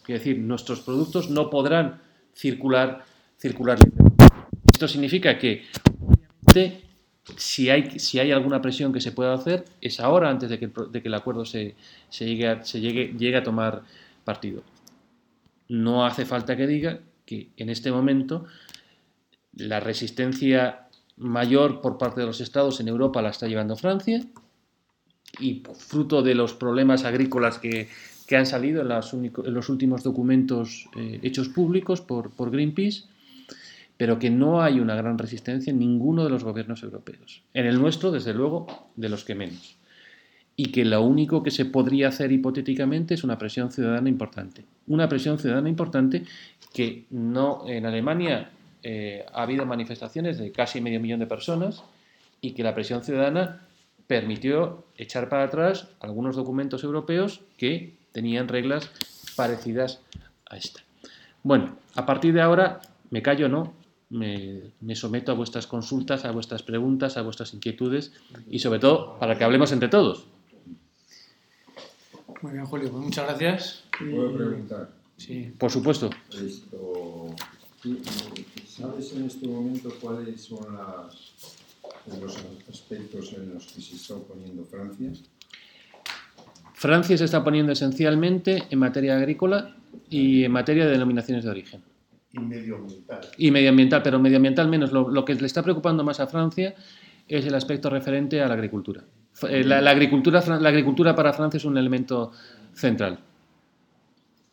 Quiere 0.05 0.21
decir, 0.21 0.39
nuestros 0.39 0.81
productos 0.81 1.31
no 1.31 1.51
podrán 1.51 2.01
circular, 2.33 3.05
circular. 3.37 3.79
Esto 4.73 4.87
significa 4.87 5.39
que, 5.39 5.65
obviamente, 6.01 6.83
si 7.37 7.71
hay, 7.71 7.99
si 7.99 8.19
hay 8.19 8.31
alguna 8.31 8.63
presión 8.63 8.93
que 8.93 9.01
se 9.01 9.13
pueda 9.13 9.35
hacer, 9.35 9.65
es 9.81 10.01
ahora, 10.01 10.31
antes 10.31 10.51
de 10.51 10.59
que 10.59 10.71
el, 11.05 11.15
acuerdo 11.15 11.45
se, 11.45 11.75
llegue, 12.19 12.49
a, 12.49 12.65
se 12.65 12.81
llegue, 12.81 13.15
llegue 13.19 13.37
a 13.37 13.43
tomar 13.43 13.83
partido. 14.25 14.63
No 15.69 16.07
hace 16.07 16.25
falta 16.27 16.57
que 16.57 16.67
diga 16.67 17.01
que 17.25 17.49
en 17.57 17.71
este 17.71 17.91
momento 17.91 18.47
la 19.55 19.81
resistencia 19.81 20.89
mayor 21.17 21.81
por 21.81 21.99
parte 21.99 22.21
de 22.21 22.27
los 22.27 22.41
estados 22.41 22.81
en 22.81 22.89
Europa 22.89 23.23
la 23.23 23.31
está 23.31 23.47
llevando 23.47 23.77
Francia 23.77 24.25
y 25.41 25.63
fruto 25.75 26.23
de 26.23 26.35
los 26.35 26.55
problemas 26.55 27.05
agrícolas 27.05 27.59
que, 27.59 27.89
han 28.35 28.47
salido 28.47 28.81
en, 28.81 28.89
los 29.53 29.69
últimos 29.69 30.03
documentos 30.03 30.89
eh, 30.97 31.21
hechos 31.23 31.51
públicos 31.51 32.01
por, 32.01 32.31
por 32.31 32.51
Greenpeace, 32.51 33.03
pero 33.99 34.19
que 34.19 34.31
no 34.31 34.63
hay 34.63 34.81
una 34.81 34.95
gran 34.95 35.19
resistencia 35.19 35.71
en 35.71 35.79
ninguno 35.79 36.25
de 36.25 36.31
los 36.31 36.43
gobiernos 36.43 36.83
europeos. 36.83 37.43
En 37.53 37.67
el 37.67 37.79
nuestro, 37.79 38.11
desde 38.11 38.33
luego, 38.33 38.67
de 38.97 39.11
los 39.11 39.25
que 39.25 39.35
menos. 39.35 39.77
Y 40.57 40.73
que 40.73 40.87
lo 40.87 41.03
único 41.03 41.43
que 41.43 41.51
se 41.51 41.67
podría 41.67 42.09
hacer 42.09 42.33
hipotéticamente 42.33 43.13
es 43.13 43.23
una 43.23 43.37
presión 43.37 43.71
ciudadana 43.71 44.09
importante. 44.09 44.65
Una 44.87 45.11
presión 45.11 45.39
ciudadana 45.39 45.69
importante 45.69 46.25
que 46.73 47.05
no 47.11 47.69
en 47.69 47.85
Alemania 47.85 48.51
eh, 48.83 49.25
ha 49.33 49.43
habido 49.43 49.67
manifestaciones 49.67 50.39
de 50.39 50.53
casi 50.53 50.81
medio 50.81 51.01
millón 51.01 51.21
de 51.21 51.27
personas 51.27 51.83
y 52.41 52.53
que 52.53 52.63
la 52.63 52.75
presión 52.75 53.03
ciudadana 53.03 53.67
permitió 54.07 54.85
echar 54.97 55.29
para 55.29 55.45
atrás 55.45 55.89
algunos 56.01 56.37
documentos 56.37 56.85
europeos 56.85 57.41
que 57.57 57.95
tenían 58.13 58.49
reglas 58.49 58.91
parecidas 59.37 60.01
a 60.51 60.57
esta. 60.57 60.81
Bueno, 61.43 61.77
a 61.95 62.07
partir 62.07 62.35
de 62.35 62.43
ahora, 62.43 62.81
me 63.11 63.23
callo, 63.23 63.49
¿no? 63.49 63.73
me, 64.13 64.95
someto 64.95 65.33
a 65.33 65.35
vuestras 65.35 65.67
consultas, 65.67 66.25
a 66.25 66.31
vuestras 66.31 66.63
preguntas, 66.63 67.17
a 67.17 67.23
vuestras 67.23 67.55
inquietudes 67.55 68.13
y 68.51 68.59
sobre 68.59 68.79
todo 68.79 69.19
para 69.19 69.39
que 69.39 69.45
hablemos 69.45 69.73
entre 69.73 69.89
todos. 69.89 70.27
Muy 72.43 72.53
bien, 72.53 72.67
Julio, 72.67 72.91
pues 72.91 73.03
muchas 73.03 73.27
gracias. 73.27 73.85
¿Puedo 73.99 74.37
preguntar? 74.37 74.91
Sí. 75.17 75.53
Por 75.59 75.71
supuesto. 75.71 76.11
¿Sabes 78.77 79.13
en 79.13 79.25
este 79.27 79.47
momento 79.47 79.91
cuáles 80.01 80.41
son 80.41 80.67
los 82.21 82.39
aspectos 82.71 83.33
en 83.35 83.53
los 83.53 83.67
que 83.67 83.81
se 83.83 83.97
está 83.97 84.15
oponiendo 84.15 84.65
Francia? 84.65 85.13
Francia 86.73 87.19
se 87.19 87.25
está 87.25 87.45
poniendo 87.45 87.73
esencialmente 87.73 88.63
en 88.71 88.79
materia 88.79 89.17
agrícola 89.17 89.77
y 90.09 90.45
en 90.45 90.53
materia 90.53 90.87
de 90.87 90.93
denominaciones 90.93 91.45
de 91.45 91.51
origen 91.51 91.83
y 92.33 92.39
medioambiental. 92.39 93.21
Y 93.37 93.51
medioambiental, 93.51 94.03
pero 94.03 94.19
medioambiental 94.19 94.69
menos. 94.69 94.91
Lo, 94.91 95.25
que 95.25 95.35
le 95.35 95.47
está 95.47 95.63
preocupando 95.63 96.03
más 96.03 96.19
a 96.21 96.27
Francia 96.27 96.75
es 97.29 97.45
el 97.45 97.55
aspecto 97.55 97.91
referente 97.91 98.41
a 98.41 98.49
la 98.49 98.55
agricultura. 98.55 99.05
Eh, 99.49 99.65
la, 99.65 99.79
agricultura. 99.91 100.43
la 100.59 100.69
agricultura 100.71 101.15
para 101.15 101.35
Francia 101.35 101.59
es 101.59 101.65
un 101.65 101.77
elemento 101.77 102.33
central. 102.73 103.19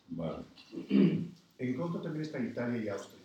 Vale. 0.08 0.44
En 1.60 1.74
contra 1.74 2.00
también 2.00 2.22
está 2.22 2.38
Italia 2.38 2.82
y 2.82 2.88
Austria. 2.88 3.19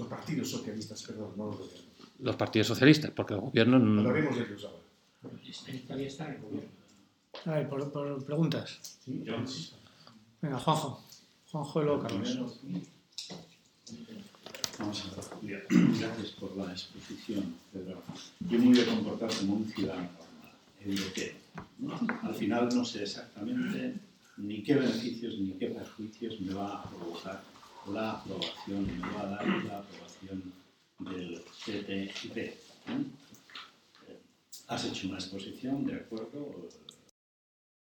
Los 0.00 0.08
partidos 0.08 0.50
socialistas, 0.50 1.02
perdón, 1.02 1.32
no 1.36 1.46
los 1.46 1.58
gobiernos. 1.58 1.84
Los 2.20 2.36
partidos 2.36 2.68
socialistas, 2.68 3.10
porque 3.10 3.34
el 3.34 3.40
gobierno 3.40 3.78
no... 3.78 4.00
Hablaremos 4.00 4.34
de 4.34 4.44
ellos 4.44 4.64
ahora. 4.64 5.36
Italia 5.68 6.06
está 6.06 6.26
en 6.26 6.32
el 6.36 6.40
gobierno. 6.40 6.70
A 7.44 7.50
ver, 7.50 7.68
por, 7.68 7.92
por 7.92 8.24
preguntas. 8.24 8.98
Yo, 9.06 9.34
Venga, 10.40 10.58
Juanjo. 10.58 11.04
Juanjo 11.50 11.82
y 11.82 11.84
luego 11.84 12.02
Carlos. 12.02 12.60
Vamos 14.78 15.04
a 15.04 15.44
ver, 15.44 15.66
gracias 15.68 16.30
por 16.40 16.56
la 16.56 16.72
exposición, 16.72 17.54
Pedro. 17.70 18.02
Yo 18.48 18.58
me 18.58 18.68
voy 18.68 18.80
a 18.80 18.86
comportar 18.86 19.30
como 19.34 19.56
un 19.56 19.66
ciudadano 19.66 20.08
normal, 20.08 20.54
europeo. 20.80 21.34
¿no? 21.78 22.00
Al 22.22 22.34
final 22.34 22.70
no 22.74 22.86
sé 22.86 23.02
exactamente 23.02 23.96
ni 24.38 24.62
qué 24.62 24.76
beneficios 24.76 25.38
ni 25.38 25.50
qué 25.58 25.66
perjuicios 25.66 26.40
me 26.40 26.54
va 26.54 26.80
a 26.80 26.84
provocar 26.84 27.42
la 27.88 28.12
aprobación, 28.12 29.00
me 29.00 29.08
va 29.12 29.22
a 29.22 29.26
dar 29.26 29.46
la 29.46 29.78
aprobación 29.78 30.52
del 30.98 31.42
TTIP. 31.64 32.36
Eh, 32.36 32.56
Has 34.68 34.84
hecho 34.84 35.08
una 35.08 35.16
exposición, 35.18 35.84
de 35.84 35.96
acuerdo, 35.96 36.68